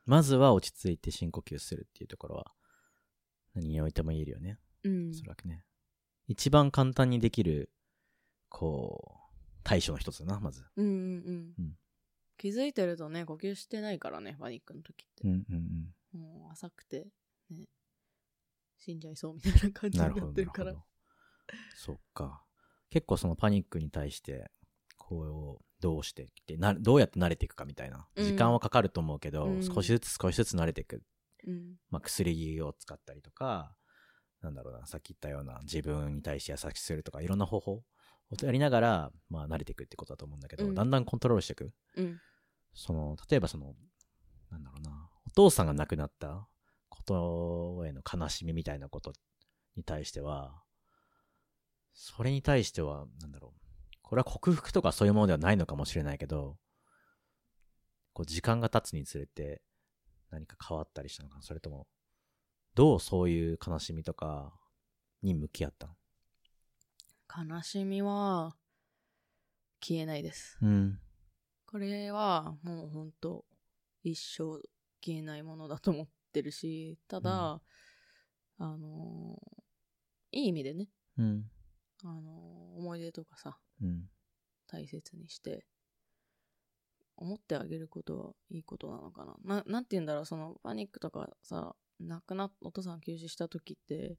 [0.05, 2.53] まずは落ち着いて深呼吸するっていうところは、
[3.53, 4.57] 何においても言えるよね。
[4.83, 5.13] うんお。
[5.13, 5.65] そらくね。
[6.27, 7.71] 一番簡単にできる、
[8.49, 10.63] こう、対処の一つだな、まず。
[10.75, 11.53] うんうんうん。
[11.59, 11.77] うん
[12.37, 15.27] 気づいてるとね、呼吸してないからね、パニックの時って。
[15.27, 16.21] うんうんうん。
[16.21, 17.07] もう浅くて、
[17.49, 17.65] ね、
[18.77, 20.65] 死んじゃいそうみたいな感じになってるから。
[20.65, 20.85] なるほど。
[21.75, 22.43] そっか。
[22.89, 24.49] 結構そのパニックに対して、
[24.97, 28.07] こう、どうしていってな、どうやって慣れていくかみたいな。
[28.15, 31.03] うん時間はかかると思うけど、うん少しずつ少しずつ慣れていく。
[31.45, 31.75] うん。
[31.89, 33.75] まあ、薬を使ったりとか、
[34.41, 37.83] なんだろうな、さっき言ったような自分に対して優しくするとか、いろんな方法を
[38.41, 41.71] やりながら、まあ、慣れていくってことだと思うんだけど、うんだんだんコントロールしていく。
[41.95, 42.19] うん。
[42.73, 43.75] その、例えばその、
[44.49, 46.47] なんだろうな、お父さんが亡くなった
[46.89, 49.13] ことへの悲しみみたいなこと
[49.75, 50.63] に対しては、
[51.99, 53.61] それに対しては、なんだろう、
[54.03, 56.59] これは克服とかそういうものではないのかもしれないけど、
[58.13, 59.63] こう時間が経つにつれて
[60.29, 61.87] 何か変わったりしたのかなそれとも、
[62.75, 64.53] どうそういう悲しみとか
[65.23, 65.95] に向き合ったの？
[67.55, 68.55] 悲しみは、
[69.81, 70.59] 消えないです。
[70.61, 70.99] うん。
[71.65, 73.43] これは、もうほんと、
[74.03, 74.61] 一生
[75.03, 77.59] 消えないものだと思ってるし、ただ、
[78.59, 79.57] あのー
[80.33, 81.49] いい意味でね、うん。
[82.03, 84.03] あのー思い出とかさ、うん。
[84.67, 85.65] 大切にして、
[87.15, 89.35] 思ってあげることはいいことなのかな。
[89.43, 94.17] ななんて言うんだろう、そのパニックとかさ、亡くなっ、お父さん急死した時って、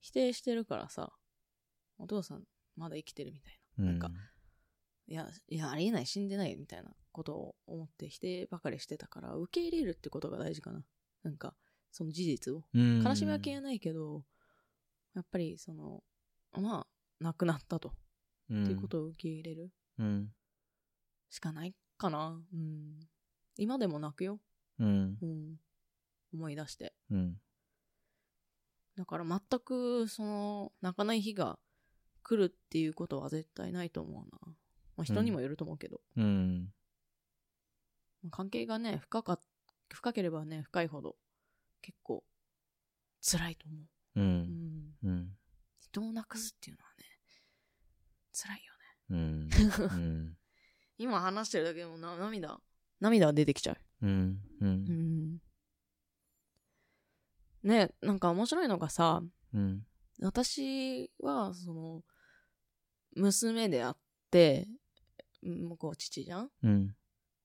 [0.00, 1.12] 否定してるからさ、
[1.98, 2.44] お父さん
[2.76, 3.84] まだ生きてるみたいな。
[3.86, 4.10] なんか、
[5.08, 10.84] いや、いや、ありえない、死んでないみたいなことを思って否定ばかりしてたから、受け入れるってことが大事かな。
[11.24, 11.56] なんか、
[11.90, 12.64] その事実を。
[12.74, 14.24] うん、悲しみは消えないけど、
[15.14, 16.04] やっぱりその、
[16.52, 16.86] まあ、
[17.20, 17.92] 亡くなったと。
[18.48, 20.28] うん、っていうことを受け入れるうん。
[21.30, 22.40] しかないかな。
[22.52, 23.00] うん。
[23.56, 24.38] 今でも泣くよ。
[24.78, 25.18] うん。
[25.20, 25.56] うん。
[26.32, 26.94] 思い出して。
[27.10, 27.36] うん。
[28.96, 31.58] だから全く、その、泣かない日が
[32.22, 34.38] 来るっていうことは絶対ないと思うな。
[34.96, 36.00] まあ人にもよると思うけど。
[36.16, 36.72] うん。
[38.30, 39.38] 関係がね、深か、
[39.92, 41.16] 深ければね、深いほど、
[41.82, 42.24] 結構、
[43.20, 43.80] 辛いと思う。
[43.80, 44.22] う。
[44.22, 44.96] うんん。
[45.02, 45.36] うん。
[45.80, 46.95] 人を亡くすっていうのはね、
[48.36, 48.86] 辛いよね。
[49.10, 49.98] うん。
[49.98, 50.38] うん。
[50.98, 52.60] 今話してるだけでもな涙、
[53.00, 53.78] 涙が出てきちゃう。
[54.02, 54.42] うん。
[54.60, 54.64] う。
[54.64, 55.42] うんん。
[57.62, 59.22] ね、なんか面白いのがさ、
[59.52, 59.86] うん。
[60.20, 62.04] 私は、その、
[63.14, 63.98] 娘であっ
[64.30, 64.68] て、
[65.42, 66.96] 向こう父じゃんうん。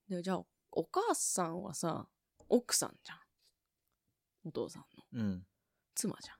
[0.07, 2.07] で、じゃあ、お母さんはさ、
[2.49, 3.19] 奥さんじゃん。
[4.43, 4.85] お父さん
[5.15, 5.47] のうん。
[5.95, 6.37] 妻じゃん。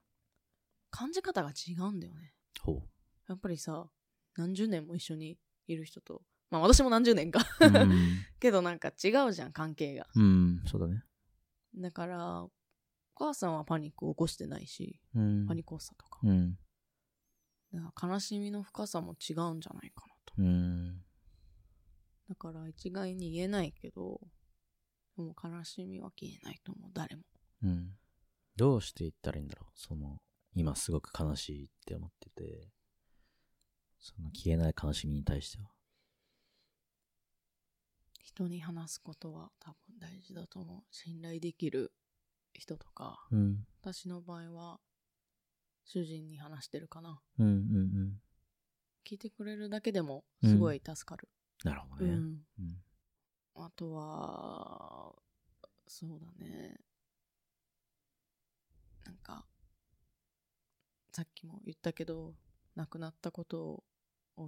[0.90, 2.34] 感じ方が違うんだよね。
[2.62, 2.82] ほ
[3.28, 3.90] やっぱりさ、
[4.36, 7.42] 何十年も一緒にいる人と、まあ私も何十年か。
[7.60, 7.66] う。
[7.66, 7.92] うん。
[8.40, 10.08] けどなんか違うじゃん、関係が。
[10.16, 10.64] うん。
[10.66, 11.04] そうだね。
[11.76, 12.52] だから、お
[13.16, 15.48] 母さんはパニックを起こしてないし、うん。
[15.48, 16.20] パニック発作とか。
[16.24, 16.58] うん。
[17.74, 20.34] だから悲しみの深さも違うんじゃないかなと。
[20.38, 21.06] うん。
[22.28, 24.20] だから一概に言えないけど、
[25.16, 27.24] でも悲しみは消えないと思う、誰も。
[27.64, 27.98] うん。
[28.56, 29.72] どうして言ったらいいんだろう。
[29.76, 30.22] その、
[30.54, 32.70] 今すごく悲しいって思ってて、
[34.02, 35.70] その消えない悲しみに対しては。
[38.24, 40.84] 人に話すことは多分大事だと思う。
[40.90, 41.94] 信頼できる
[42.54, 43.66] 人とか、うん。
[43.82, 44.80] 私の場合は、
[45.86, 47.22] 主人に話してるかな。
[47.38, 48.22] うんうんうん。
[49.06, 51.30] 聞いてくれるだけでもすごい助かる。
[51.64, 52.12] なるほどね。
[52.12, 52.46] うん。
[52.60, 52.84] うん。
[53.56, 55.14] あとは、
[55.88, 56.80] そうだね。
[59.06, 59.46] なんか、
[61.12, 62.34] さっきも言ったけど、
[62.76, 63.84] 亡くなったことを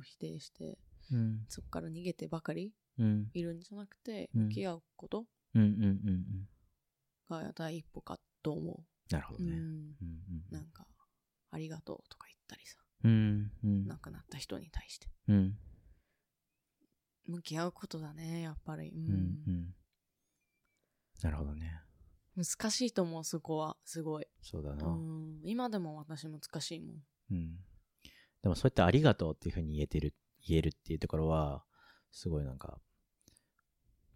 [0.01, 0.77] 否定して、
[1.11, 1.45] うん。
[1.49, 3.29] そこから逃げてばかりうん。
[3.33, 5.25] いるんじゃなくて、うん向き合うこと
[5.55, 6.47] うんうんうんうん。
[7.29, 9.13] が第一歩かと思う。
[9.13, 9.51] なるほどね。
[9.51, 9.59] うん。
[9.59, 9.95] うん
[10.51, 10.87] なんか、
[11.51, 13.51] ありがとうとか言ったりさ、うん。
[13.63, 13.87] うん。
[13.87, 15.07] 亡くなった人に対して。
[15.27, 15.57] うん。
[17.25, 18.89] 向き合うことだね、やっぱり。
[18.89, 19.43] ううん。
[19.47, 19.75] うん。
[21.21, 21.81] なるほどね。
[22.35, 23.77] 難しいと思う、そこは。
[23.85, 24.27] すごい。
[24.41, 24.87] そうだな。
[24.87, 25.39] うん。
[25.43, 27.03] 今でも私難しいもん。
[27.31, 27.59] うん。
[28.43, 30.13] でもそうやってありがとうっていうふうに言えてる、
[30.45, 31.63] 言えるっていうところは、
[32.11, 32.77] すごいなんか、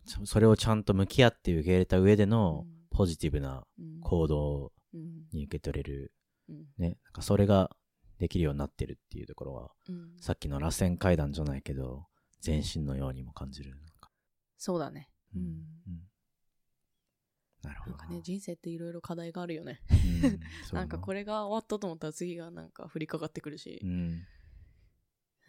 [0.05, 4.01] そそれをちゃんと向き合って受け入れた上でのポジティブなうん。
[4.01, 6.13] 行動うんに受け取れる、
[6.49, 6.65] うん。
[6.78, 7.75] ね、なんかそれが
[8.19, 10.17] できるようになってるっていうところは、うん。
[10.19, 12.05] さっきの螺旋階段じゃないけど、
[12.41, 13.73] 全身のようにも感じる。
[14.57, 15.09] そうだね。
[15.36, 15.47] ううんん。
[15.47, 16.01] うん
[17.68, 19.82] なるほどなんかね、人生っていろいろ課題があるよね。
[20.24, 20.39] うん
[20.74, 24.26] なんかこれが終わったと思ったら次がなんか降りかかってくるしう、ん、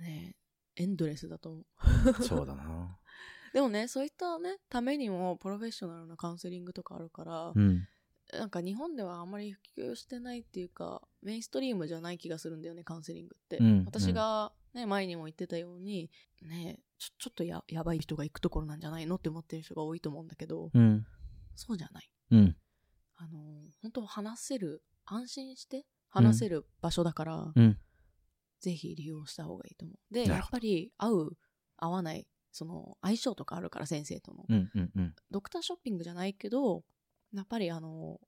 [0.00, 0.36] ね
[0.76, 2.22] エンドレスだと思う。
[2.22, 2.98] そうだな。
[3.52, 7.88] でもね、そういったね、ためにもプロフェッショナルなカウンセリングとかあるから、うん。
[8.32, 13.58] なんか日本ではあんまり普及してないっていうか、メインストリームじゃない気がするんだよね、カウンセリングって。
[13.58, 16.10] うん私がね、前にも言ってたように、
[16.42, 21.06] ね、ちょちょっとややばい人が行くところなんじゃないのって思ってる人が多いと思うんだけど、うん。
[21.58, 22.10] そうじゃない。
[22.30, 22.56] うん。
[23.16, 23.38] あの、
[23.82, 27.78] 本当話せる、安心して話せる場所だから、うん。
[28.60, 30.14] ぜひ利用した方がいいと思う。
[30.14, 31.36] で、やっぱり合う、
[31.76, 34.44] 合わない、その相性とかあるから先生との。
[34.48, 34.70] うん。
[34.74, 34.90] うん。
[34.94, 35.14] うん。
[35.30, 36.84] ドクターショッピングじゃないけど、
[37.32, 38.20] やっぱりあの、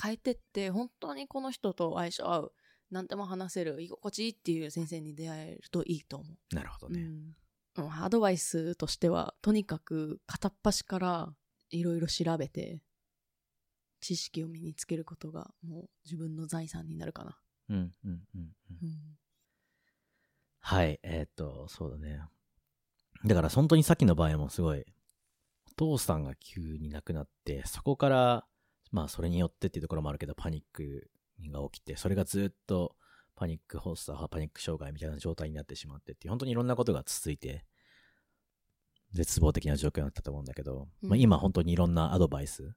[0.00, 2.52] 変えてって、本当にこの人と相性合う、
[2.90, 6.54] 何でも話せる、居心地いいっていう先生に出会えるといいと思う。
[6.54, 7.00] なるほどね。
[7.00, 7.36] うんうん
[7.74, 11.34] アドバイスとしては、とにかく片っ端から
[11.72, 12.80] いろいろ調べて、
[14.00, 17.38] 知識を身につけることがもう自分の財産になるかな。
[17.68, 17.76] うん。
[17.76, 17.92] うん。
[18.04, 18.20] うん。
[18.34, 18.48] うん
[18.82, 18.98] うん
[20.64, 21.00] はい。
[21.02, 22.20] えーっと、そうだね。
[23.24, 24.84] だから、本当にさっきの場合もすごい、
[25.66, 28.46] お父さんが急に亡くなって、そこから、
[28.92, 31.10] まあ、それによってっていうところもあるけど、パニック
[31.50, 32.94] が起きて、それがずっと
[33.34, 37.64] パニック発作、パニック障害みたいな状態になってしまってっていう、本当にいろんなことが続いて、
[39.12, 42.74] 絶望的な状況になったと思うんだけど、うんまあ、今本当にいろんなアドバイス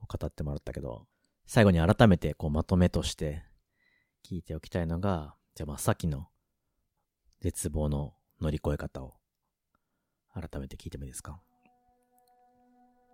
[0.00, 1.06] を語ってもらったけど、
[1.46, 3.42] 最後に改めてこうまとめとして
[4.24, 6.28] 聞いておきたいのが、じゃあまあさっきの
[7.40, 9.14] 絶望の乗り越え方を
[10.32, 11.40] 改めて聞いてもいいですか？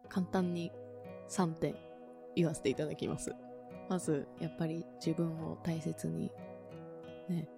[0.09, 0.71] 簡単に
[1.29, 1.77] 3点
[2.35, 3.33] 言わせていただきます。
[3.89, 6.31] まず、やっぱり自分を大切に、
[7.29, 7.49] ね、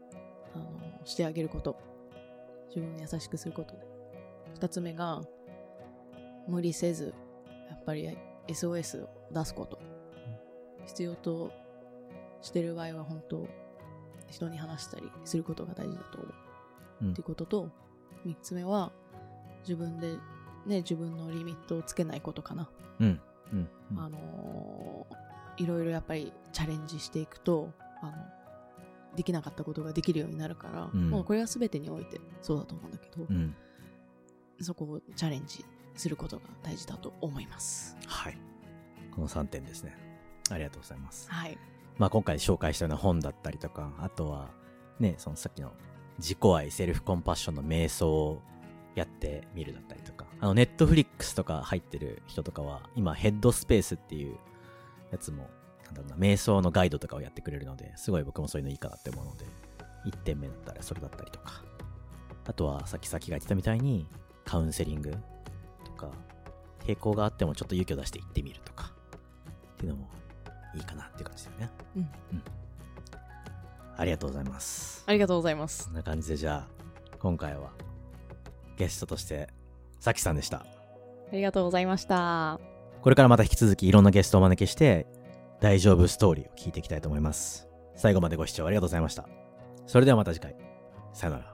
[0.54, 1.76] あの、してあげること。
[2.68, 3.84] 自分に優しくすることね。
[4.58, 5.22] 2つ目が、
[6.48, 7.14] 無理せず、
[7.68, 8.16] やっぱり
[8.48, 9.78] SOS を出すこと。
[10.86, 11.52] 必要と
[12.40, 13.48] してる場合は本当、
[14.28, 16.34] 人に話したりすることが大事だと思う。
[17.02, 17.68] うんっていうことと、
[18.26, 18.92] 3つ目は、
[19.62, 20.12] 自分で、
[20.66, 22.70] ね、自分のリミットをつけないことかな。
[23.00, 23.20] うん。
[23.52, 23.68] うん。
[23.92, 25.22] うんあのー
[25.58, 28.12] いろいろやっぱりチャレンジしていくと、あの、
[29.16, 33.54] できなかったことができるようになるから、うんもうこれは全てにおいてそうだと思うんだけど、うん。
[34.60, 37.96] そこをチャレンジすることが大事だと思います。
[38.06, 38.38] はい。
[39.14, 39.96] この3点ですね。
[40.50, 41.30] ありがとうございます。
[41.30, 41.58] はい。
[41.98, 44.50] まあ今回紹介したような本だったりとか、あとは、
[44.98, 45.72] ね、そのさっきの
[46.18, 48.42] 自己愛、セルフコンパッションの瞑想を
[48.94, 54.36] やってみるだったりとか、あの、ネットフリックスとか入ってる人とかは、今、ヘッドスペースっていう
[55.10, 55.48] やつも、
[55.84, 59.46] なんだろうな、瞑想のガイドとかをやってくれるので、すごい僕もそういうのいいかなって思うので、
[60.06, 61.62] 1点目だったらそれだったりとか、
[62.44, 64.06] あとはさっきさっきが言ってたみたいに、
[64.44, 65.14] カウンセリング
[65.84, 66.08] とか、
[66.84, 68.92] 抵抗があってもちょっと勇気を出して行ってみるとか、
[69.74, 70.08] っていうのも
[70.74, 71.70] いいかなっていう感じだよね。
[71.96, 72.08] うん。
[73.96, 75.04] ありがとうございます。
[75.06, 75.90] ありがとうございますそ。
[75.90, 76.84] んな感じでじゃあ、
[77.18, 77.70] 今回は
[78.76, 79.48] ゲストとして、
[80.00, 80.58] さきさんでした。
[80.58, 80.64] あ
[81.32, 82.58] りがとうございました。
[83.00, 85.06] これからまた引き続きいろんなゲストをお招きして、
[85.60, 87.68] 大丈夫ストーリーを聞いていきたいと思います。
[87.94, 89.28] 最後までご視聴ありがとうございました。
[89.86, 90.56] それではまた次回。
[91.12, 91.51] さよなら。